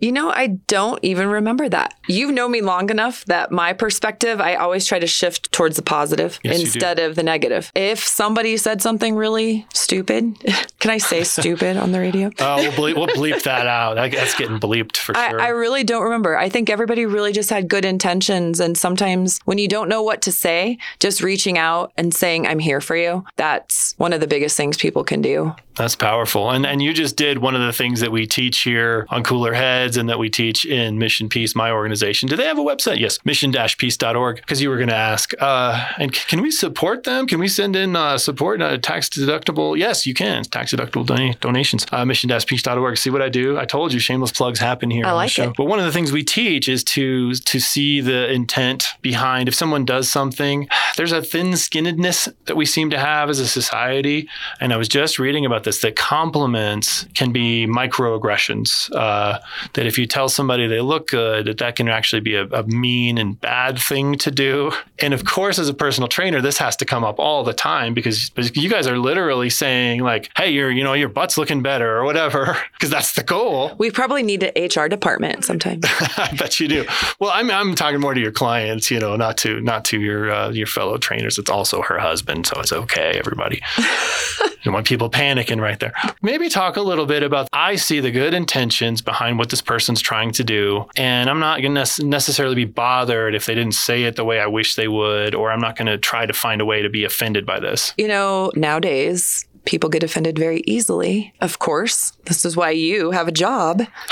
You 0.00 0.10
know, 0.10 0.30
I 0.30 0.58
don't 0.66 0.98
even 1.04 1.28
remember 1.28 1.68
that. 1.68 1.94
You 2.08 2.32
know 2.32 2.48
me 2.48 2.62
long 2.62 2.88
enough 2.90 3.24
that 3.26 3.52
my 3.52 3.74
perspective, 3.74 4.40
I 4.40 4.54
always 4.54 4.86
try 4.86 4.98
to 4.98 5.06
shift 5.06 5.52
towards 5.52 5.76
the 5.76 5.82
positive 5.82 6.23
Yes, 6.42 6.60
instead 6.60 6.98
of 6.98 7.14
the 7.14 7.22
negative. 7.22 7.70
If 7.74 8.06
somebody 8.06 8.56
said 8.56 8.82
something 8.82 9.16
really 9.16 9.66
stupid, 9.72 10.36
can 10.78 10.90
I 10.90 10.98
say 10.98 11.24
stupid 11.24 11.76
on 11.76 11.92
the 11.92 12.00
radio? 12.00 12.30
Oh, 12.38 12.56
we'll 12.56 12.72
bleep, 12.72 12.96
we'll 12.96 13.06
bleep 13.08 13.42
that 13.44 13.66
out. 13.66 13.94
That's 13.94 14.36
getting 14.36 14.58
bleeped 14.58 14.96
for 14.96 15.16
I, 15.16 15.30
sure. 15.30 15.40
I 15.40 15.48
really 15.48 15.84
don't 15.84 16.02
remember. 16.02 16.36
I 16.36 16.48
think 16.48 16.70
everybody 16.70 17.06
really 17.06 17.32
just 17.32 17.50
had 17.50 17.68
good 17.68 17.84
intentions. 17.84 18.60
And 18.60 18.76
sometimes 18.76 19.40
when 19.44 19.58
you 19.58 19.68
don't 19.68 19.88
know 19.88 20.02
what 20.02 20.22
to 20.22 20.32
say, 20.32 20.78
just 21.00 21.22
reaching 21.22 21.58
out 21.58 21.92
and 21.96 22.14
saying, 22.14 22.46
I'm 22.46 22.58
here 22.58 22.80
for 22.80 22.96
you, 22.96 23.24
that's 23.36 23.94
one 23.98 24.12
of 24.12 24.20
the 24.20 24.26
biggest 24.26 24.56
things 24.56 24.76
people 24.76 25.04
can 25.04 25.22
do. 25.22 25.54
That's 25.76 25.96
powerful. 25.96 26.50
And 26.50 26.64
and 26.64 26.80
you 26.80 26.92
just 26.92 27.16
did 27.16 27.38
one 27.38 27.54
of 27.56 27.62
the 27.62 27.72
things 27.72 28.00
that 28.00 28.12
we 28.12 28.26
teach 28.26 28.60
here 28.60 29.06
on 29.10 29.24
Cooler 29.24 29.52
Heads 29.52 29.96
and 29.96 30.08
that 30.08 30.18
we 30.18 30.30
teach 30.30 30.64
in 30.64 30.98
Mission 30.98 31.28
Peace, 31.28 31.56
my 31.56 31.70
organization. 31.72 32.28
Do 32.28 32.36
they 32.36 32.44
have 32.44 32.58
a 32.58 32.62
website? 32.62 33.00
Yes, 33.00 33.18
mission-peace.org. 33.24 34.36
Because 34.36 34.62
you 34.62 34.70
were 34.70 34.76
going 34.76 34.88
to 34.88 34.94
ask, 34.94 35.32
uh, 35.40 35.84
and 35.98 36.12
can 36.14 36.42
we 36.42 36.50
support 36.50 37.04
them? 37.04 37.26
Can 37.26 37.38
we 37.40 37.48
send 37.48 37.76
in 37.76 37.96
uh, 37.96 38.18
support, 38.18 38.60
uh, 38.62 38.78
tax 38.78 39.08
deductible? 39.08 39.76
Yes, 39.76 40.06
you 40.06 40.14
can. 40.14 40.44
Tax 40.44 40.72
deductible 40.72 41.06
dona- 41.06 41.34
donations. 41.34 41.86
Uh, 41.92 42.04
mission-peace.org. 42.04 42.96
See 42.98 43.10
what 43.10 43.22
I 43.22 43.28
do? 43.28 43.58
I 43.58 43.64
told 43.64 43.92
you, 43.92 43.98
shameless 43.98 44.32
plugs 44.32 44.58
happen 44.58 44.90
here 44.90 45.06
I 45.06 45.10
on 45.10 45.16
like 45.16 45.28
the 45.28 45.32
show. 45.32 45.50
it. 45.50 45.56
But 45.56 45.64
one 45.64 45.78
of 45.78 45.84
the 45.84 45.92
things 45.92 46.12
we 46.12 46.22
teach 46.22 46.68
is 46.68 46.84
to 46.84 47.34
to 47.34 47.60
see 47.60 48.00
the 48.00 48.30
intent 48.30 48.88
behind. 49.02 49.48
If 49.48 49.54
someone 49.54 49.84
does 49.84 50.08
something, 50.08 50.68
there's 50.96 51.12
a 51.12 51.22
thin-skinnedness 51.22 52.32
that 52.46 52.56
we 52.56 52.66
seem 52.66 52.90
to 52.90 52.98
have 52.98 53.30
as 53.30 53.40
a 53.40 53.48
society. 53.48 54.28
And 54.60 54.72
I 54.72 54.76
was 54.76 54.88
just 54.88 55.18
reading 55.18 55.44
about 55.46 55.64
this 55.64 55.80
that 55.80 55.96
compliments 55.96 57.06
can 57.14 57.32
be 57.32 57.66
microaggressions. 57.66 58.94
Uh, 58.94 59.38
that 59.74 59.86
if 59.86 59.98
you 59.98 60.06
tell 60.06 60.28
somebody 60.28 60.66
they 60.66 60.80
look 60.80 61.08
good, 61.08 61.46
that 61.46 61.58
that 61.58 61.76
can 61.76 61.88
actually 61.88 62.20
be 62.20 62.34
a, 62.34 62.44
a 62.46 62.62
mean 62.64 63.18
and 63.18 63.40
bad 63.40 63.78
thing 63.78 64.16
to 64.18 64.30
do. 64.30 64.72
And 64.98 65.14
of 65.14 65.24
course, 65.24 65.58
as 65.58 65.68
a 65.68 65.74
personal 65.94 66.08
trainer, 66.08 66.40
this 66.40 66.58
has 66.58 66.74
to 66.74 66.84
come 66.84 67.04
up 67.04 67.20
all 67.20 67.44
the 67.44 67.52
time 67.52 67.94
because, 67.94 68.30
because 68.30 68.56
you 68.56 68.68
guys 68.68 68.88
are 68.88 68.98
literally 68.98 69.48
saying 69.48 70.00
like, 70.00 70.28
"Hey, 70.36 70.50
your 70.50 70.68
you 70.68 70.82
know 70.82 70.92
your 70.92 71.08
butt's 71.08 71.38
looking 71.38 71.62
better 71.62 71.96
or 71.96 72.04
whatever 72.04 72.56
because 72.72 72.90
that's 72.90 73.12
the 73.12 73.22
goal. 73.22 73.76
We 73.78 73.92
probably 73.92 74.24
need 74.24 74.42
an 74.42 74.64
HR 74.64 74.88
department 74.88 75.44
sometime. 75.44 75.78
I 75.84 76.34
bet 76.36 76.58
you 76.58 76.66
do. 76.66 76.84
Well, 77.20 77.30
I'm 77.32 77.48
I'm 77.48 77.76
talking 77.76 78.00
more 78.00 78.12
to 78.12 78.20
your 78.20 78.32
clients, 78.32 78.90
you 78.90 78.98
know, 78.98 79.14
not 79.14 79.36
to 79.38 79.60
not 79.60 79.84
to 79.86 80.00
your 80.00 80.32
uh, 80.32 80.50
your 80.50 80.66
fellow 80.66 80.98
trainers. 80.98 81.38
It's 81.38 81.50
also 81.50 81.80
her 81.82 82.00
husband, 82.00 82.48
so 82.48 82.58
it's 82.58 82.72
okay, 82.72 83.12
everybody. 83.16 83.62
you 84.64 84.72
want 84.72 84.86
people 84.86 85.10
panicking 85.10 85.60
right 85.60 85.78
there. 85.78 85.92
Maybe 86.22 86.48
talk 86.48 86.76
a 86.76 86.80
little 86.80 87.06
bit 87.06 87.22
about 87.22 87.48
I 87.52 87.76
see 87.76 88.00
the 88.00 88.10
good 88.10 88.34
intentions 88.34 89.02
behind 89.02 89.38
what 89.38 89.50
this 89.50 89.62
person's 89.62 90.00
trying 90.00 90.32
to 90.32 90.44
do, 90.44 90.86
and 90.96 91.28
I'm 91.28 91.40
not 91.40 91.60
going 91.60 91.74
to 91.74 92.06
necessarily 92.06 92.54
be 92.54 92.64
bothered 92.64 93.34
if 93.34 93.46
they 93.46 93.54
didn't 93.54 93.74
say 93.74 94.04
it 94.04 94.16
the 94.16 94.24
way 94.24 94.40
I 94.40 94.46
wish 94.46 94.74
they 94.74 94.88
would, 94.88 95.34
or 95.34 95.50
I'm 95.50 95.60
not 95.60 95.76
going 95.76 95.86
to 95.86 95.98
try 95.98 96.26
to 96.26 96.32
find 96.32 96.60
a 96.60 96.64
way 96.64 96.82
to 96.82 96.88
be 96.88 97.04
offended 97.04 97.46
by 97.46 97.60
this. 97.60 97.94
You 97.96 98.08
know, 98.08 98.50
nowadays 98.54 99.46
people 99.64 99.88
get 99.88 100.02
offended 100.02 100.38
very 100.38 100.62
easily. 100.66 101.32
Of 101.40 101.58
course, 101.58 102.12
this 102.24 102.44
is 102.44 102.56
why 102.56 102.70
you 102.70 103.10
have 103.12 103.28
a 103.28 103.32
job. 103.32 103.82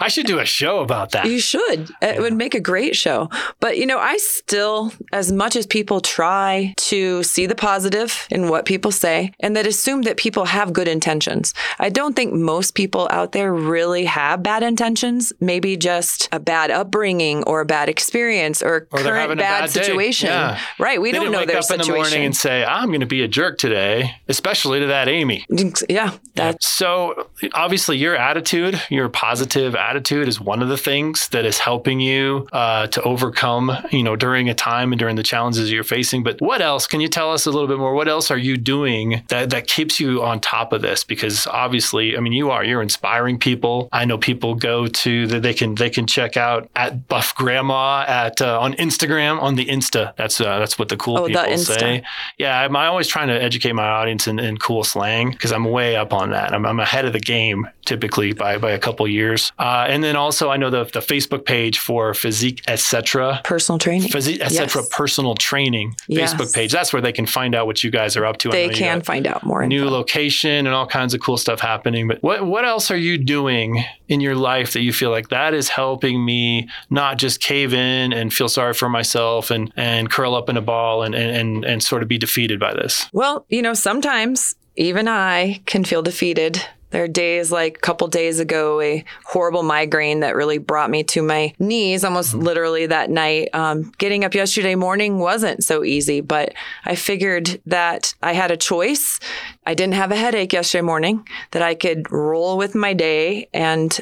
I 0.00 0.08
should 0.08 0.26
do 0.26 0.38
a 0.38 0.44
show 0.44 0.80
about 0.80 1.12
that. 1.12 1.26
You 1.26 1.38
should. 1.38 1.90
It 2.02 2.20
would 2.20 2.34
make 2.34 2.54
a 2.54 2.60
great 2.60 2.96
show. 2.96 3.30
But, 3.60 3.78
you 3.78 3.86
know, 3.86 3.98
I 3.98 4.16
still, 4.18 4.92
as 5.12 5.32
much 5.32 5.56
as 5.56 5.66
people 5.66 6.00
try 6.00 6.74
to 6.76 7.22
see 7.22 7.46
the 7.46 7.54
positive 7.54 8.26
in 8.30 8.48
what 8.48 8.64
people 8.64 8.90
say 8.90 9.32
and 9.40 9.56
that 9.56 9.66
assume 9.66 10.02
that 10.02 10.16
people 10.16 10.46
have 10.46 10.72
good 10.72 10.88
intentions, 10.88 11.54
I 11.78 11.88
don't 11.88 12.14
think 12.14 12.32
most 12.32 12.74
people 12.74 13.08
out 13.10 13.32
there 13.32 13.52
really 13.52 14.04
have 14.04 14.42
bad 14.42 14.62
intentions. 14.62 15.32
Maybe 15.40 15.76
just 15.76 16.28
a 16.32 16.40
bad 16.40 16.70
upbringing 16.70 17.44
or 17.44 17.60
a 17.60 17.66
bad 17.66 17.88
experience 17.88 18.62
or, 18.62 18.88
or 18.90 19.00
current 19.00 19.38
bad, 19.38 19.60
bad 19.60 19.70
situation. 19.70 20.28
Yeah. 20.28 20.60
Right. 20.78 21.00
We 21.00 21.12
they 21.12 21.18
don't 21.18 21.32
know 21.32 21.38
wake 21.38 21.48
their 21.48 21.58
up 21.58 21.64
situation. 21.64 21.94
in 21.94 22.02
the 22.02 22.08
morning 22.08 22.24
and 22.26 22.36
say, 22.36 22.64
I'm 22.64 22.88
going 22.88 23.00
to 23.00 23.06
be 23.06 23.22
a 23.22 23.28
jerk 23.28 23.58
today, 23.58 24.16
especially 24.28 24.55
to 24.62 24.86
that 24.86 25.08
Amy. 25.08 25.44
Yeah. 25.88 26.12
That, 26.34 26.62
so 26.62 27.28
obviously, 27.54 27.96
your 27.96 28.16
attitude, 28.16 28.80
your 28.90 29.08
positive 29.08 29.74
attitude, 29.74 30.28
is 30.28 30.40
one 30.40 30.62
of 30.62 30.68
the 30.68 30.76
things 30.76 31.28
that 31.28 31.44
is 31.44 31.58
helping 31.58 32.00
you 32.00 32.46
uh, 32.52 32.86
to 32.88 33.02
overcome, 33.02 33.72
you 33.90 34.02
know, 34.02 34.16
during 34.16 34.48
a 34.48 34.54
time 34.54 34.92
and 34.92 34.98
during 34.98 35.16
the 35.16 35.22
challenges 35.22 35.72
you're 35.72 35.84
facing. 35.84 36.22
But 36.22 36.40
what 36.40 36.60
else? 36.60 36.86
Can 36.86 37.00
you 37.00 37.08
tell 37.08 37.32
us 37.32 37.46
a 37.46 37.50
little 37.50 37.68
bit 37.68 37.78
more? 37.78 37.94
What 37.94 38.08
else 38.08 38.30
are 38.30 38.38
you 38.38 38.56
doing 38.56 39.22
that 39.28 39.50
that 39.50 39.66
keeps 39.66 39.98
you 39.98 40.22
on 40.22 40.40
top 40.40 40.72
of 40.72 40.82
this? 40.82 41.04
Because 41.04 41.46
obviously, 41.46 42.16
I 42.16 42.20
mean, 42.20 42.32
you 42.32 42.50
are 42.50 42.62
you're 42.64 42.82
inspiring 42.82 43.38
people. 43.38 43.88
I 43.92 44.04
know 44.04 44.18
people 44.18 44.54
go 44.54 44.86
to 44.86 45.26
that 45.28 45.42
they 45.42 45.54
can 45.54 45.74
they 45.74 45.90
can 45.90 46.06
check 46.06 46.36
out 46.36 46.68
at 46.76 47.08
Buff 47.08 47.34
Grandma 47.34 48.04
at 48.06 48.42
uh, 48.42 48.60
on 48.60 48.74
Instagram 48.74 49.40
on 49.40 49.54
the 49.56 49.66
Insta. 49.66 50.14
That's 50.16 50.40
uh, 50.40 50.58
that's 50.58 50.78
what 50.78 50.88
the 50.88 50.96
cool 50.96 51.18
Oh, 51.18 51.26
people 51.26 51.58
say. 51.58 52.02
Yeah, 52.36 52.60
I'm 52.60 52.76
always 52.76 53.06
trying 53.06 53.28
to 53.28 53.42
educate 53.42 53.72
my 53.72 53.86
audience 53.86 54.26
in, 54.26 54.38
cool 54.56 54.84
slang 54.84 55.30
because 55.30 55.50
I'm 55.52 55.64
way 55.64 55.96
up 55.96 56.12
on 56.12 56.30
that. 56.30 56.52
I'm, 56.52 56.64
I'm 56.66 56.78
ahead 56.78 57.04
of 57.06 57.12
the 57.12 57.20
game 57.20 57.66
typically 57.84 58.32
by 58.32 58.58
by 58.58 58.70
a 58.72 58.78
couple 58.78 59.06
years. 59.08 59.52
Uh, 59.58 59.86
and 59.88 60.04
then 60.04 60.14
also 60.16 60.50
I 60.50 60.56
know 60.58 60.70
the 60.70 60.84
the 60.84 61.00
Facebook 61.00 61.44
page 61.44 61.78
for 61.78 62.12
Physique 62.14 62.62
Etc. 62.68 63.40
personal 63.44 63.78
training. 63.78 64.10
Physique 64.10 64.40
Etc. 64.40 64.82
Yes. 64.82 64.88
Personal 64.90 65.34
Training 65.34 65.94
Yes. 66.08 66.34
Facebook 66.34 66.54
page. 66.54 66.70
That's 66.72 66.92
where 66.92 67.02
they 67.02 67.12
can 67.12 67.26
find 67.26 67.54
out 67.54 67.66
what 67.66 67.82
you 67.82 67.90
guys 67.90 68.16
are 68.16 68.26
up 68.26 68.36
to. 68.38 68.50
They 68.50 68.68
can 68.68 69.00
find 69.00 69.26
out 69.26 69.42
more. 69.44 69.66
New 69.66 69.84
info. 69.84 69.90
location 69.90 70.66
and 70.66 70.68
all 70.68 70.86
kinds 70.86 71.14
of 71.14 71.20
cool 71.20 71.36
stuff 71.38 71.60
happening. 71.60 72.08
But 72.08 72.22
what 72.22 72.46
what 72.46 72.64
else 72.64 72.90
are 72.90 72.96
you 72.96 73.16
doing 73.18 73.82
in 74.08 74.20
your 74.20 74.34
life 74.36 74.72
that 74.74 74.82
you 74.82 74.92
feel 74.92 75.10
like 75.10 75.28
that 75.30 75.54
is 75.54 75.68
helping 75.68 76.24
me 76.24 76.68
not 76.90 77.18
just 77.18 77.40
cave 77.40 77.72
in 77.74 78.12
and 78.12 78.32
feel 78.32 78.48
sorry 78.48 78.74
for 78.74 78.88
myself 78.88 79.50
and 79.50 79.72
and 79.76 80.10
curl 80.10 80.34
up 80.34 80.48
in 80.48 80.56
a 80.56 80.60
ball 80.60 81.02
and 81.02 81.14
and 81.14 81.36
and, 81.36 81.64
and 81.64 81.82
sort 81.82 82.02
of 82.02 82.08
be 82.08 82.18
defeated 82.18 82.58
by 82.60 82.72
this? 82.74 83.06
Well, 83.12 83.46
you 83.48 83.62
know, 83.62 83.74
sometimes 83.74 84.35
even 84.76 85.08
I 85.08 85.60
can 85.66 85.84
feel 85.84 86.02
defeated. 86.02 86.62
There 86.90 87.02
are 87.02 87.08
days 87.08 87.50
like 87.50 87.76
a 87.76 87.80
couple 87.80 88.06
days 88.06 88.38
ago, 88.38 88.80
a 88.80 89.04
horrible 89.24 89.62
migraine 89.62 90.20
that 90.20 90.36
really 90.36 90.58
brought 90.58 90.88
me 90.88 91.02
to 91.04 91.20
my 91.20 91.52
knees 91.58 92.04
almost 92.04 92.32
literally 92.32 92.86
that 92.86 93.10
night. 93.10 93.48
Um, 93.52 93.92
getting 93.98 94.24
up 94.24 94.34
yesterday 94.34 94.76
morning 94.76 95.18
wasn't 95.18 95.64
so 95.64 95.82
easy, 95.82 96.20
but 96.20 96.54
I 96.84 96.94
figured 96.94 97.60
that 97.66 98.14
I 98.22 98.34
had 98.34 98.50
a 98.50 98.56
choice. 98.56 99.18
I 99.66 99.74
didn't 99.74 99.94
have 99.94 100.12
a 100.12 100.16
headache 100.16 100.52
yesterday 100.52 100.82
morning, 100.82 101.26
that 101.50 101.62
I 101.62 101.74
could 101.74 102.10
roll 102.12 102.56
with 102.56 102.74
my 102.74 102.94
day 102.94 103.48
and 103.52 103.98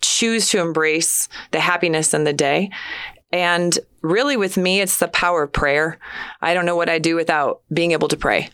choose 0.00 0.48
to 0.50 0.60
embrace 0.60 1.28
the 1.50 1.60
happiness 1.60 2.14
in 2.14 2.24
the 2.24 2.32
day. 2.32 2.70
And 3.30 3.78
really, 4.02 4.36
with 4.36 4.56
me, 4.56 4.80
it's 4.80 4.98
the 4.98 5.08
power 5.08 5.42
of 5.44 5.52
prayer. 5.52 5.98
I 6.40 6.54
don't 6.54 6.66
know 6.66 6.76
what 6.76 6.90
I 6.90 6.98
do 6.98 7.14
without 7.14 7.62
being 7.72 7.92
able 7.92 8.08
to 8.08 8.16
pray. 8.16 8.50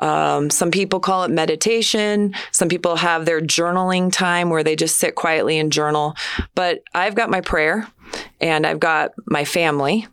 Um, 0.00 0.50
some 0.50 0.70
people 0.70 1.00
call 1.00 1.24
it 1.24 1.30
meditation. 1.30 2.34
Some 2.50 2.68
people 2.68 2.96
have 2.96 3.24
their 3.24 3.40
journaling 3.40 4.10
time 4.12 4.50
where 4.50 4.64
they 4.64 4.76
just 4.76 4.96
sit 4.96 5.14
quietly 5.14 5.58
and 5.58 5.70
journal. 5.70 6.14
But 6.54 6.82
I've 6.94 7.14
got 7.14 7.30
my 7.30 7.40
prayer 7.40 7.86
and 8.40 8.66
I've 8.66 8.80
got 8.80 9.12
my 9.26 9.44
family. 9.44 10.06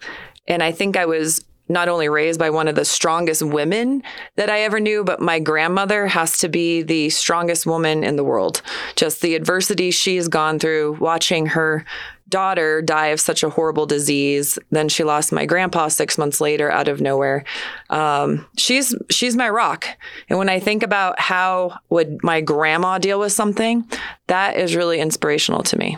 And 0.48 0.62
I 0.62 0.72
think 0.72 0.96
I 0.98 1.06
was 1.06 1.44
not 1.70 1.90
only 1.90 2.08
raised 2.08 2.40
by 2.40 2.50
one 2.50 2.68
of 2.68 2.76
the 2.76 2.86
strongest 2.86 3.44
women 3.44 4.02
that 4.36 4.50
I 4.50 4.62
ever 4.62 4.80
knew, 4.80 5.04
but 5.04 5.20
my 5.20 5.40
grandmother 5.40 6.08
has 6.08 6.38
to 6.40 6.50
be 6.50 6.82
the 6.82 7.10
strongest 7.10 7.66
woman 7.66 8.04
in 8.04 8.16
the 8.16 8.24
world. 8.24 8.62
Just 8.96 9.22
the 9.22 9.36
adversity 9.36 9.92
she's 9.92 10.28
gone 10.28 10.60
through, 10.60 10.98
watching 11.00 11.48
her 11.48 11.84
daughter 12.30 12.82
die 12.82 13.08
of 13.08 13.20
such 13.20 13.44
a 13.44 13.50
horrible 13.50 13.86
disease. 13.86 14.60
Then 14.72 14.90
she 14.90 15.04
lost 15.04 15.32
my 15.32 15.46
grandpa 15.46 15.88
six 15.88 16.18
months 16.18 16.42
later 16.42 16.72
out 16.72 16.88
of 16.88 17.02
nowhere. 17.02 17.44
Um, 17.90 18.46
she's 18.58 18.96
she's 19.10 19.36
my 19.36 19.50
rock. 19.50 19.88
And 20.30 20.38
when 20.38 20.50
I 20.50 20.60
think 20.60 20.84
about 20.84 21.20
how 21.20 21.80
would 21.90 22.24
my 22.24 22.42
grandma 22.42 22.98
deal 22.98 23.20
with 23.20 23.32
something, 23.32 23.90
that 24.28 24.58
is 24.58 24.76
really 24.76 25.00
inspirational 25.00 25.64
to 25.64 25.78
me. 25.78 25.98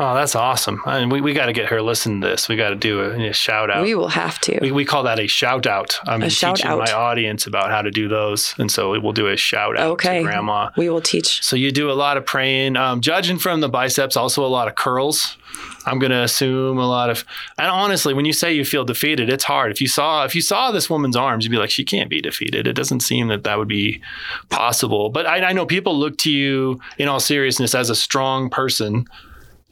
Oh, 0.00 0.14
that's 0.14 0.34
awesome. 0.34 0.80
I 0.86 0.98
And 0.98 1.12
we, 1.12 1.20
we 1.20 1.34
got 1.34 1.46
to 1.46 1.52
get 1.52 1.66
her 1.66 1.82
listen 1.82 2.22
to 2.22 2.26
this. 2.26 2.48
We 2.48 2.56
got 2.56 2.70
to 2.70 2.74
do 2.74 3.02
a, 3.02 3.28
a 3.28 3.32
shout 3.34 3.70
out. 3.70 3.82
We 3.82 3.94
will 3.94 4.08
have 4.08 4.38
to. 4.40 4.58
We, 4.58 4.72
we 4.72 4.86
call 4.86 5.02
that 5.02 5.18
a 5.18 5.26
shout 5.26 5.66
out. 5.66 5.98
I'm 6.06 6.22
A 6.22 6.30
shout 6.30 6.56
teaching 6.56 6.70
out. 6.70 6.78
my 6.78 6.90
audience 6.90 7.46
about 7.46 7.70
how 7.70 7.82
to 7.82 7.90
do 7.90 8.08
those. 8.08 8.54
And 8.56 8.72
so 8.72 8.98
we'll 8.98 9.12
do 9.12 9.26
a 9.26 9.36
shout 9.36 9.78
out 9.78 9.90
okay. 9.92 10.18
to 10.18 10.24
grandma. 10.24 10.70
We 10.74 10.88
will 10.88 11.02
teach. 11.02 11.44
So 11.44 11.54
you 11.54 11.70
do 11.70 11.90
a 11.90 11.92
lot 11.92 12.16
of 12.16 12.24
praying. 12.24 12.76
Um, 12.76 13.02
judging 13.02 13.38
from 13.38 13.60
the 13.60 13.68
biceps, 13.68 14.16
also 14.16 14.42
a 14.42 14.48
lot 14.48 14.68
of 14.68 14.74
curls. 14.74 15.36
I'm 15.84 15.98
going 15.98 16.12
to 16.12 16.22
assume 16.22 16.78
a 16.78 16.86
lot 16.88 17.10
of. 17.10 17.26
And 17.58 17.68
honestly, 17.68 18.14
when 18.14 18.24
you 18.24 18.32
say 18.32 18.54
you 18.54 18.64
feel 18.64 18.84
defeated, 18.84 19.28
it's 19.28 19.44
hard. 19.44 19.70
If 19.70 19.82
you 19.82 19.88
saw 19.88 20.24
if 20.24 20.34
you 20.34 20.40
saw 20.40 20.70
this 20.70 20.88
woman's 20.88 21.16
arms, 21.16 21.44
you'd 21.44 21.50
be 21.50 21.58
like, 21.58 21.70
she 21.70 21.84
can't 21.84 22.08
be 22.08 22.22
defeated. 22.22 22.66
It 22.66 22.72
doesn't 22.72 23.00
seem 23.00 23.28
that 23.28 23.44
that 23.44 23.58
would 23.58 23.68
be 23.68 24.00
possible. 24.48 25.10
But 25.10 25.26
I, 25.26 25.50
I 25.50 25.52
know 25.52 25.66
people 25.66 25.98
look 25.98 26.16
to 26.18 26.30
you 26.30 26.80
in 26.96 27.08
all 27.08 27.20
seriousness 27.20 27.74
as 27.74 27.90
a 27.90 27.94
strong 27.94 28.48
person. 28.48 29.06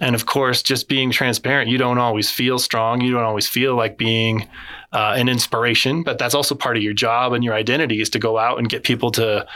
And 0.00 0.14
of 0.14 0.26
course, 0.26 0.62
just 0.62 0.88
being 0.88 1.10
transparent, 1.10 1.68
you 1.68 1.78
don't 1.78 1.98
always 1.98 2.30
feel 2.30 2.58
strong. 2.58 3.00
You 3.00 3.12
don't 3.12 3.24
always 3.24 3.48
feel 3.48 3.74
like 3.74 3.98
being 3.98 4.48
uh, 4.92 5.14
an 5.16 5.28
inspiration, 5.28 6.02
but 6.02 6.18
that's 6.18 6.34
also 6.34 6.54
part 6.54 6.76
of 6.76 6.82
your 6.82 6.92
job 6.94 7.32
and 7.32 7.42
your 7.42 7.54
identity 7.54 8.00
is 8.00 8.10
to 8.10 8.18
go 8.18 8.38
out 8.38 8.58
and 8.58 8.68
get 8.68 8.84
people 8.84 9.10
to 9.12 9.46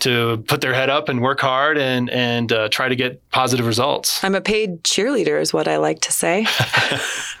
to 0.00 0.42
put 0.48 0.62
their 0.62 0.72
head 0.72 0.88
up 0.88 1.10
and 1.10 1.20
work 1.20 1.40
hard 1.40 1.76
and 1.78 2.10
and 2.10 2.52
uh, 2.52 2.68
try 2.70 2.88
to 2.88 2.96
get 2.96 3.28
positive 3.30 3.66
results. 3.66 4.22
I'm 4.24 4.34
a 4.34 4.40
paid 4.40 4.82
cheerleader, 4.82 5.40
is 5.40 5.52
what 5.52 5.68
I 5.68 5.76
like 5.76 6.00
to 6.02 6.12
say. 6.12 6.46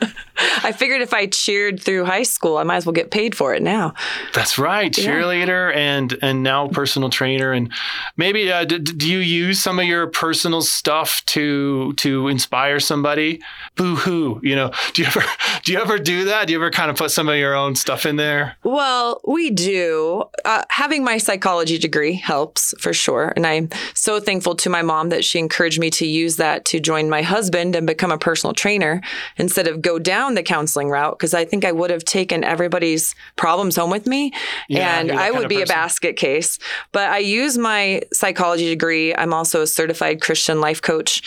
I 0.64 0.72
figured 0.72 1.02
if 1.02 1.12
I 1.14 1.26
cheered 1.26 1.80
through 1.82 2.04
high 2.04 2.22
school, 2.22 2.56
I 2.56 2.62
might 2.62 2.76
as 2.76 2.86
well 2.86 2.92
get 2.92 3.10
paid 3.10 3.34
for 3.34 3.54
it 3.54 3.62
now. 3.62 3.94
That's 4.34 4.58
right, 4.58 4.96
Yeah. 4.96 5.04
cheerleader 5.04 5.74
and 5.74 6.16
and 6.22 6.42
now 6.42 6.68
personal 6.68 7.10
trainer. 7.10 7.52
And 7.52 7.72
maybe 8.16 8.50
uh, 8.50 8.64
d- 8.64 8.78
d- 8.78 8.92
do 8.92 9.08
you 9.08 9.18
use 9.18 9.60
some 9.62 9.78
of 9.78 9.84
your 9.86 10.06
personal 10.08 10.62
stuff 10.62 11.22
to 11.26 11.92
to 11.94 12.28
inspire 12.28 12.80
somebody? 12.80 13.40
Boo 13.76 13.96
hoo, 13.96 14.40
you 14.42 14.54
know. 14.56 14.70
Do 14.94 15.02
you 15.02 15.08
ever 15.08 15.22
do 15.62 15.72
you 15.72 15.78
ever 15.80 15.98
do 15.98 16.24
that? 16.24 16.46
Do 16.46 16.52
you 16.52 16.58
ever 16.58 16.70
kind 16.70 16.90
of 16.90 16.96
put 16.96 17.10
some 17.10 17.28
of 17.28 17.36
your 17.36 17.54
own 17.54 17.74
stuff 17.76 18.04
in 18.06 18.16
there? 18.16 18.56
Well, 18.64 19.20
we 19.26 19.50
do. 19.50 20.24
Uh, 20.44 20.62
having 20.70 21.04
my 21.04 21.18
psychology 21.18 21.78
degree 21.78 22.14
helps 22.14 22.74
for 22.80 22.92
sure. 22.92 23.32
And 23.36 23.46
I'm 23.46 23.68
so 23.94 24.18
thankful 24.20 24.54
to 24.56 24.70
my 24.70 24.82
mom 24.82 25.10
that 25.10 25.24
she 25.24 25.38
encouraged 25.38 25.78
me 25.78 25.90
to 25.90 26.06
use 26.06 26.36
that 26.36 26.64
to 26.66 26.80
join 26.80 27.08
my 27.08 27.22
husband 27.22 27.76
and 27.76 27.86
become 27.86 28.10
a 28.10 28.18
personal 28.18 28.52
trainer 28.54 29.00
instead 29.36 29.68
of 29.68 29.80
go 29.80 29.98
down 29.98 30.29
the 30.34 30.42
counseling 30.42 30.88
route. 30.88 31.18
Because 31.18 31.34
I 31.34 31.44
think 31.44 31.64
I 31.64 31.72
would 31.72 31.90
have 31.90 32.04
taken 32.04 32.44
everybody's 32.44 33.14
problems 33.36 33.76
home 33.76 33.90
with 33.90 34.06
me 34.06 34.32
Yeah, 34.68 34.98
and 34.98 35.12
I 35.12 35.30
would 35.30 35.48
be 35.48 35.62
a 35.62 35.66
basket 35.66 36.16
case. 36.16 36.58
But 36.92 37.10
I 37.10 37.18
use 37.18 37.58
my 37.58 38.02
psychology 38.12 38.68
degree. 38.68 39.14
I'm 39.14 39.32
also 39.32 39.62
a 39.62 39.66
certified 39.66 40.20
Christian 40.20 40.60
life 40.60 40.82
coach 40.82 41.22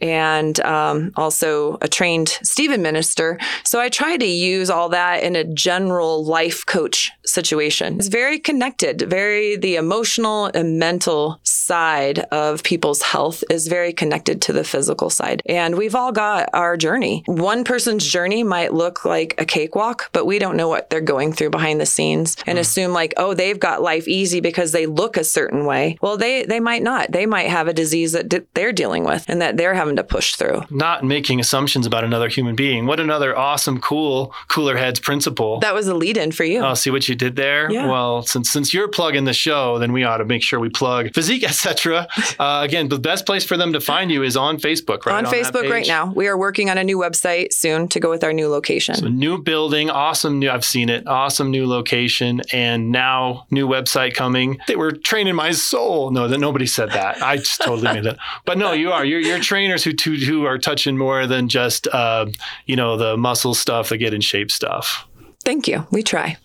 and 0.00 0.60
um, 0.60 1.12
also 1.16 1.78
a 1.80 1.88
trained 1.88 2.28
Stephen 2.42 2.82
minister. 2.82 3.38
So 3.64 3.80
I 3.80 3.88
try 3.88 4.16
to 4.16 4.26
use 4.26 4.68
all 4.70 4.90
that 4.90 5.22
in 5.22 5.36
a 5.36 5.44
general 5.44 6.24
life 6.24 6.66
coach 6.66 7.10
situation. 7.24 7.96
It's 7.96 8.08
very 8.08 8.38
connected, 8.38 9.02
very 9.02 9.56
the 9.56 9.76
emotional 9.76 10.46
and 10.46 10.78
mental 10.78 11.40
side 11.64 12.20
of 12.30 12.62
people's 12.62 13.02
health 13.02 13.42
is 13.50 13.68
very 13.68 13.92
connected 13.92 14.42
to 14.42 14.52
the 14.52 14.64
physical 14.64 15.10
side. 15.10 15.42
And 15.46 15.76
we've 15.76 15.94
all 15.94 16.12
got 16.12 16.48
our 16.52 16.76
journey. 16.76 17.22
One 17.26 17.64
person's 17.64 18.06
journey 18.06 18.42
might 18.42 18.74
look 18.74 19.04
like 19.04 19.34
a 19.38 19.44
cakewalk, 19.44 20.10
but 20.12 20.26
we 20.26 20.38
don't 20.38 20.56
know 20.56 20.68
what 20.68 20.90
they're 20.90 21.00
going 21.00 21.32
through 21.32 21.50
behind 21.50 21.80
the 21.80 21.86
scenes 21.86 22.36
and 22.46 22.58
mm. 22.58 22.60
assume 22.60 22.92
like, 22.92 23.14
oh, 23.16 23.34
they've 23.34 23.58
got 23.58 23.82
life 23.82 24.06
easy 24.06 24.40
because 24.40 24.72
they 24.72 24.86
look 24.86 25.16
a 25.16 25.24
certain 25.24 25.64
way. 25.64 25.98
Well, 26.00 26.16
they 26.16 26.44
they 26.44 26.60
might 26.60 26.82
not. 26.82 27.12
They 27.12 27.26
might 27.26 27.48
have 27.48 27.68
a 27.68 27.72
disease 27.72 28.12
that 28.12 28.28
d- 28.28 28.42
they're 28.54 28.72
dealing 28.72 29.04
with 29.04 29.24
and 29.28 29.40
that 29.40 29.56
they're 29.56 29.74
having 29.74 29.96
to 29.96 30.04
push 30.04 30.34
through. 30.34 30.62
Not 30.70 31.04
making 31.04 31.40
assumptions 31.40 31.86
about 31.86 32.04
another 32.04 32.28
human 32.28 32.54
being. 32.54 32.86
What 32.86 33.00
another 33.00 33.36
awesome, 33.36 33.80
cool, 33.80 34.34
cooler 34.48 34.76
heads 34.76 35.00
principle. 35.00 35.60
That 35.60 35.74
was 35.74 35.88
a 35.88 35.94
lead 35.94 36.16
in 36.16 36.32
for 36.32 36.44
you. 36.44 36.60
Oh, 36.64 36.74
see 36.74 36.90
what 36.90 37.08
you 37.08 37.14
did 37.14 37.36
there? 37.36 37.70
Yeah. 37.70 37.86
Well, 37.86 38.22
since 38.22 38.50
since 38.50 38.74
you're 38.74 38.88
plugging 38.88 39.24
the 39.24 39.32
show, 39.32 39.78
then 39.78 39.92
we 39.92 40.04
ought 40.04 40.18
to 40.18 40.24
make 40.24 40.42
sure 40.42 40.60
we 40.60 40.68
plug 40.68 41.14
physique, 41.14 41.44
etc. 41.54 42.08
Uh, 42.38 42.60
again, 42.64 42.88
the 42.88 42.98
best 42.98 43.26
place 43.26 43.44
for 43.44 43.56
them 43.56 43.72
to 43.72 43.80
find 43.80 44.10
you 44.10 44.22
is 44.22 44.36
on 44.36 44.58
Facebook, 44.58 45.06
right? 45.06 45.16
On, 45.16 45.26
on 45.26 45.32
Facebook 45.32 45.70
right 45.70 45.86
now. 45.86 46.12
We 46.12 46.26
are 46.26 46.36
working 46.36 46.70
on 46.70 46.78
a 46.78 46.84
new 46.84 46.98
website 46.98 47.52
soon 47.52 47.88
to 47.88 48.00
go 48.00 48.10
with 48.10 48.24
our 48.24 48.32
new 48.32 48.48
location. 48.48 48.94
So 48.96 49.08
new 49.08 49.42
building, 49.42 49.90
awesome 49.90 50.38
new. 50.38 50.50
I've 50.50 50.64
seen 50.64 50.88
it. 50.88 51.06
Awesome 51.06 51.50
new 51.50 51.66
location, 51.66 52.42
and 52.52 52.90
now 52.90 53.46
new 53.50 53.68
website 53.68 54.14
coming. 54.14 54.58
They 54.66 54.76
were 54.76 54.92
training 54.92 55.34
my 55.34 55.52
soul. 55.52 56.10
No, 56.10 56.28
that 56.28 56.38
nobody 56.38 56.66
said 56.66 56.90
that. 56.90 57.22
I 57.22 57.36
just 57.36 57.60
totally 57.60 57.92
made 57.92 58.04
that. 58.04 58.18
But 58.44 58.58
no, 58.58 58.72
you 58.72 58.92
are. 58.92 59.04
You're, 59.04 59.20
you're 59.20 59.38
trainers 59.38 59.84
who 59.84 59.92
who 60.04 60.44
are 60.44 60.58
touching 60.58 60.98
more 60.98 61.26
than 61.26 61.48
just 61.48 61.86
uh, 61.88 62.26
you 62.66 62.76
know 62.76 62.96
the 62.96 63.16
muscle 63.16 63.54
stuff, 63.54 63.88
the 63.88 63.96
get 63.96 64.14
in 64.14 64.20
shape 64.20 64.50
stuff. 64.50 65.06
Thank 65.44 65.68
you. 65.68 65.86
We 65.90 66.02
try 66.02 66.38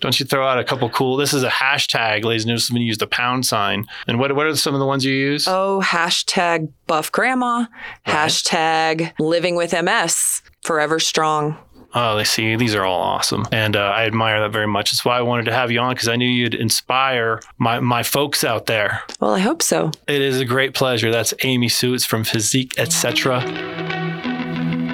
don't 0.00 0.18
you 0.18 0.26
throw 0.26 0.46
out 0.46 0.58
a 0.58 0.64
couple 0.64 0.88
cool? 0.90 1.16
This 1.16 1.32
is 1.32 1.42
a 1.42 1.48
hashtag, 1.48 2.24
ladies 2.24 2.44
and 2.44 2.56
gentlemen. 2.56 2.82
You 2.82 2.88
use 2.88 2.98
the 2.98 3.06
pound 3.06 3.46
sign. 3.46 3.86
And 4.06 4.18
what 4.18 4.34
what 4.34 4.46
are 4.46 4.56
some 4.56 4.74
of 4.74 4.80
the 4.80 4.86
ones 4.86 5.04
you 5.04 5.14
use? 5.14 5.46
Oh, 5.48 5.82
hashtag 5.84 6.70
buff 6.86 7.10
grandma, 7.12 7.66
right. 7.66 7.68
hashtag 8.06 9.12
living 9.18 9.56
with 9.56 9.72
MS, 9.72 10.42
forever 10.62 10.98
strong. 10.98 11.58
Oh, 11.94 12.14
they 12.14 12.24
see. 12.24 12.56
These 12.56 12.74
are 12.74 12.84
all 12.84 13.00
awesome, 13.00 13.46
and 13.52 13.74
uh, 13.74 13.80
I 13.80 14.04
admire 14.04 14.40
that 14.40 14.52
very 14.52 14.66
much. 14.66 14.90
That's 14.90 15.04
why 15.04 15.16
I 15.16 15.22
wanted 15.22 15.46
to 15.46 15.52
have 15.52 15.70
you 15.70 15.80
on 15.80 15.94
because 15.94 16.08
I 16.08 16.16
knew 16.16 16.28
you'd 16.28 16.54
inspire 16.54 17.40
my 17.56 17.80
my 17.80 18.02
folks 18.02 18.44
out 18.44 18.66
there. 18.66 19.02
Well, 19.18 19.34
I 19.34 19.38
hope 19.38 19.62
so. 19.62 19.92
It 20.06 20.20
is 20.20 20.38
a 20.38 20.44
great 20.44 20.74
pleasure. 20.74 21.10
That's 21.10 21.32
Amy 21.42 21.70
Sutes 21.70 22.04
from 22.04 22.22
Physique 22.24 22.78
Etc. 22.78 23.95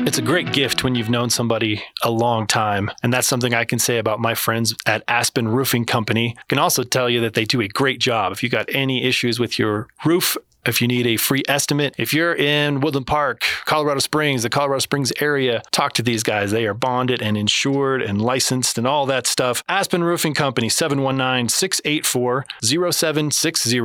It's 0.04 0.18
a 0.18 0.22
great 0.22 0.52
gift 0.52 0.82
when 0.82 0.96
you've 0.96 1.08
known 1.08 1.30
somebody 1.30 1.82
a 2.02 2.10
long 2.10 2.48
time. 2.48 2.90
And 3.04 3.12
that's 3.12 3.28
something 3.28 3.54
I 3.54 3.64
can 3.64 3.78
say 3.78 3.98
about 3.98 4.18
my 4.18 4.34
friends 4.34 4.74
at 4.84 5.04
Aspen 5.06 5.46
Roofing 5.46 5.84
Company. 5.84 6.34
I 6.36 6.42
can 6.48 6.58
also 6.58 6.82
tell 6.82 7.08
you 7.08 7.20
that 7.20 7.34
they 7.34 7.44
do 7.44 7.60
a 7.60 7.68
great 7.68 8.00
job. 8.00 8.32
If 8.32 8.42
you've 8.42 8.50
got 8.52 8.68
any 8.74 9.04
issues 9.04 9.38
with 9.38 9.60
your 9.60 9.86
roof 10.04 10.36
if 10.66 10.80
you 10.80 10.88
need 10.88 11.06
a 11.06 11.16
free 11.16 11.42
estimate. 11.48 11.94
If 11.98 12.12
you're 12.12 12.34
in 12.34 12.80
Woodland 12.80 13.06
Park, 13.06 13.42
Colorado 13.64 14.00
Springs, 14.00 14.42
the 14.42 14.50
Colorado 14.50 14.80
Springs 14.80 15.12
area, 15.20 15.62
talk 15.70 15.92
to 15.94 16.02
these 16.02 16.22
guys. 16.22 16.50
They 16.50 16.66
are 16.66 16.74
bonded 16.74 17.22
and 17.22 17.36
insured 17.36 18.02
and 18.02 18.20
licensed 18.20 18.78
and 18.78 18.86
all 18.86 19.06
that 19.06 19.26
stuff. 19.26 19.62
Aspen 19.68 20.04
Roofing 20.04 20.34
Company, 20.34 20.68
719 20.68 21.48
684 21.48 22.46
0760. 22.62 23.80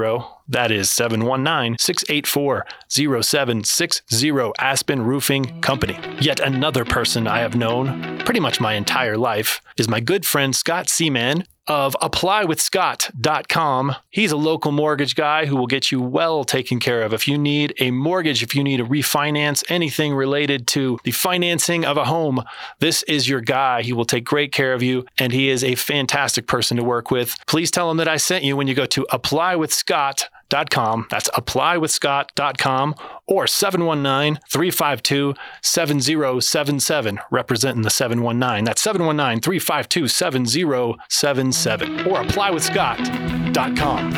That 0.49 0.71
is 0.71 0.89
719 0.89 1.77
684 1.77 2.65
0760 2.87 4.51
Aspen 4.59 5.01
Roofing 5.01 5.61
Company. 5.61 5.99
Yet 6.19 6.39
another 6.39 6.85
person 6.85 7.27
I 7.27 7.39
have 7.39 7.55
known 7.55 8.19
pretty 8.19 8.39
much 8.39 8.61
my 8.61 8.73
entire 8.73 9.17
life 9.17 9.61
is 9.77 9.87
my 9.87 9.99
good 9.99 10.25
friend 10.25 10.55
Scott 10.55 10.89
Seaman, 10.89 11.43
of 11.67 11.95
applywithscott.com. 12.01 13.95
He's 14.09 14.31
a 14.31 14.37
local 14.37 14.71
mortgage 14.71 15.15
guy 15.15 15.45
who 15.45 15.55
will 15.55 15.67
get 15.67 15.91
you 15.91 16.01
well 16.01 16.43
taken 16.43 16.79
care 16.79 17.01
of. 17.03 17.13
If 17.13 17.27
you 17.27 17.37
need 17.37 17.73
a 17.79 17.91
mortgage, 17.91 18.43
if 18.43 18.55
you 18.55 18.63
need 18.63 18.79
a 18.79 18.85
refinance, 18.85 19.63
anything 19.69 20.13
related 20.13 20.67
to 20.67 20.99
the 21.03 21.11
financing 21.11 21.85
of 21.85 21.97
a 21.97 22.05
home, 22.05 22.43
this 22.79 23.03
is 23.03 23.27
your 23.27 23.41
guy. 23.41 23.81
He 23.81 23.93
will 23.93 24.05
take 24.05 24.25
great 24.25 24.51
care 24.51 24.73
of 24.73 24.81
you, 24.81 25.05
and 25.17 25.31
he 25.31 25.49
is 25.49 25.63
a 25.63 25.75
fantastic 25.75 26.47
person 26.47 26.77
to 26.77 26.83
work 26.83 27.11
with. 27.11 27.35
Please 27.47 27.71
tell 27.71 27.91
him 27.91 27.97
that 27.97 28.07
I 28.07 28.17
sent 28.17 28.43
you 28.43 28.55
when 28.55 28.67
you 28.67 28.73
go 28.73 28.85
to 28.85 29.05
applywithscott.com 29.11 30.27
applywithscott.com. 30.49 31.07
That's 31.09 31.29
applywithscott.com 31.29 32.95
or 33.27 33.47
719 33.47 34.39
352 34.49 35.33
7077, 35.61 37.19
representing 37.31 37.81
the 37.81 37.89
719. 37.89 38.63
That's 38.63 38.81
719 38.81 39.41
352 39.41 40.07
7077 40.07 41.99
or 42.07 42.23
applywithscott.com. 42.23 44.13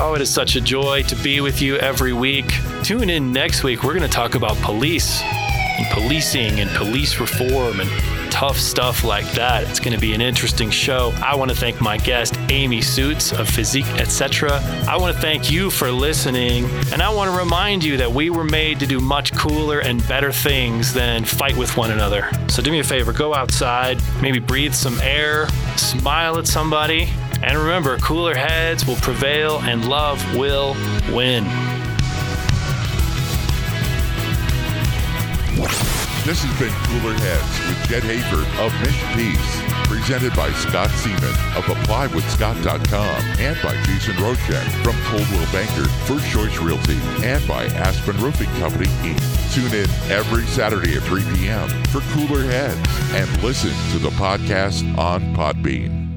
Oh, 0.00 0.14
it 0.14 0.20
is 0.20 0.32
such 0.32 0.54
a 0.54 0.60
joy 0.60 1.02
to 1.02 1.16
be 1.16 1.40
with 1.40 1.60
you 1.60 1.76
every 1.78 2.12
week. 2.12 2.54
Tune 2.84 3.10
in 3.10 3.32
next 3.32 3.64
week. 3.64 3.82
We're 3.82 3.94
going 3.94 4.08
to 4.08 4.14
talk 4.14 4.36
about 4.36 4.56
police 4.58 5.20
and 5.24 5.86
policing 5.90 6.60
and 6.60 6.70
police 6.70 7.18
reform 7.18 7.80
and 7.80 7.90
tough 8.38 8.56
stuff 8.56 9.02
like 9.02 9.28
that. 9.32 9.68
It's 9.68 9.80
going 9.80 9.94
to 9.94 9.98
be 9.98 10.14
an 10.14 10.20
interesting 10.20 10.70
show. 10.70 11.12
I 11.16 11.34
want 11.34 11.50
to 11.50 11.56
thank 11.56 11.80
my 11.80 11.96
guest, 11.96 12.36
Amy 12.50 12.80
Sutes 12.80 13.32
of 13.32 13.48
Physique, 13.48 13.88
etc. 13.96 14.60
I 14.86 14.96
want 14.96 15.12
to 15.12 15.20
thank 15.20 15.50
you 15.50 15.70
for 15.70 15.90
listening, 15.90 16.66
and 16.92 17.02
I 17.02 17.12
want 17.12 17.32
to 17.32 17.36
remind 17.36 17.82
you 17.82 17.96
that 17.96 18.12
we 18.12 18.30
were 18.30 18.44
made 18.44 18.78
to 18.78 18.86
do 18.86 19.00
much 19.00 19.34
cooler 19.34 19.80
and 19.80 20.06
better 20.06 20.30
things 20.30 20.94
than 20.94 21.24
fight 21.24 21.56
with 21.56 21.76
one 21.76 21.90
another. 21.90 22.30
So 22.46 22.62
do 22.62 22.70
me 22.70 22.78
a 22.78 22.84
favor, 22.84 23.12
go 23.12 23.34
outside, 23.34 23.98
maybe 24.22 24.38
breathe 24.38 24.72
some 24.72 25.00
air, 25.00 25.48
smile 25.76 26.38
at 26.38 26.46
somebody, 26.46 27.08
and 27.42 27.58
remember, 27.58 27.98
cooler 27.98 28.36
heads 28.36 28.86
will 28.86 28.96
prevail 28.96 29.58
and 29.62 29.88
love 29.88 30.22
will 30.36 30.76
win. 31.12 31.44
This 36.28 36.44
has 36.44 36.60
been 36.60 36.74
Cooler 36.84 37.14
Heads 37.14 37.68
with 37.70 37.88
Jed 37.88 38.02
Hafer 38.02 38.44
of 38.60 38.70
Mission 38.84 39.08
Peace, 39.16 39.88
presented 39.88 40.36
by 40.36 40.52
Scott 40.52 40.90
Seaman 40.90 41.24
of 41.56 41.64
ApplyWithScott.com 41.64 43.40
and 43.40 43.56
by 43.62 43.72
Jason 43.84 44.14
Roshek 44.16 44.68
from 44.84 44.94
Coldwell 45.04 45.50
Banker 45.50 45.88
First 46.04 46.30
Choice 46.30 46.58
Realty 46.58 47.00
and 47.24 47.40
by 47.48 47.64
Aspen 47.80 48.18
Roofing 48.18 48.50
Company, 48.60 48.90
Inc. 49.08 49.54
Tune 49.54 49.72
in 49.72 49.88
every 50.12 50.44
Saturday 50.48 50.98
at 50.98 51.02
3 51.04 51.22
p.m. 51.32 51.66
for 51.84 52.00
Cooler 52.12 52.44
Heads 52.44 52.76
and 53.14 53.42
listen 53.42 53.72
to 53.92 53.98
the 53.98 54.10
podcast 54.10 54.84
on 54.98 55.34
Podbean. 55.34 56.07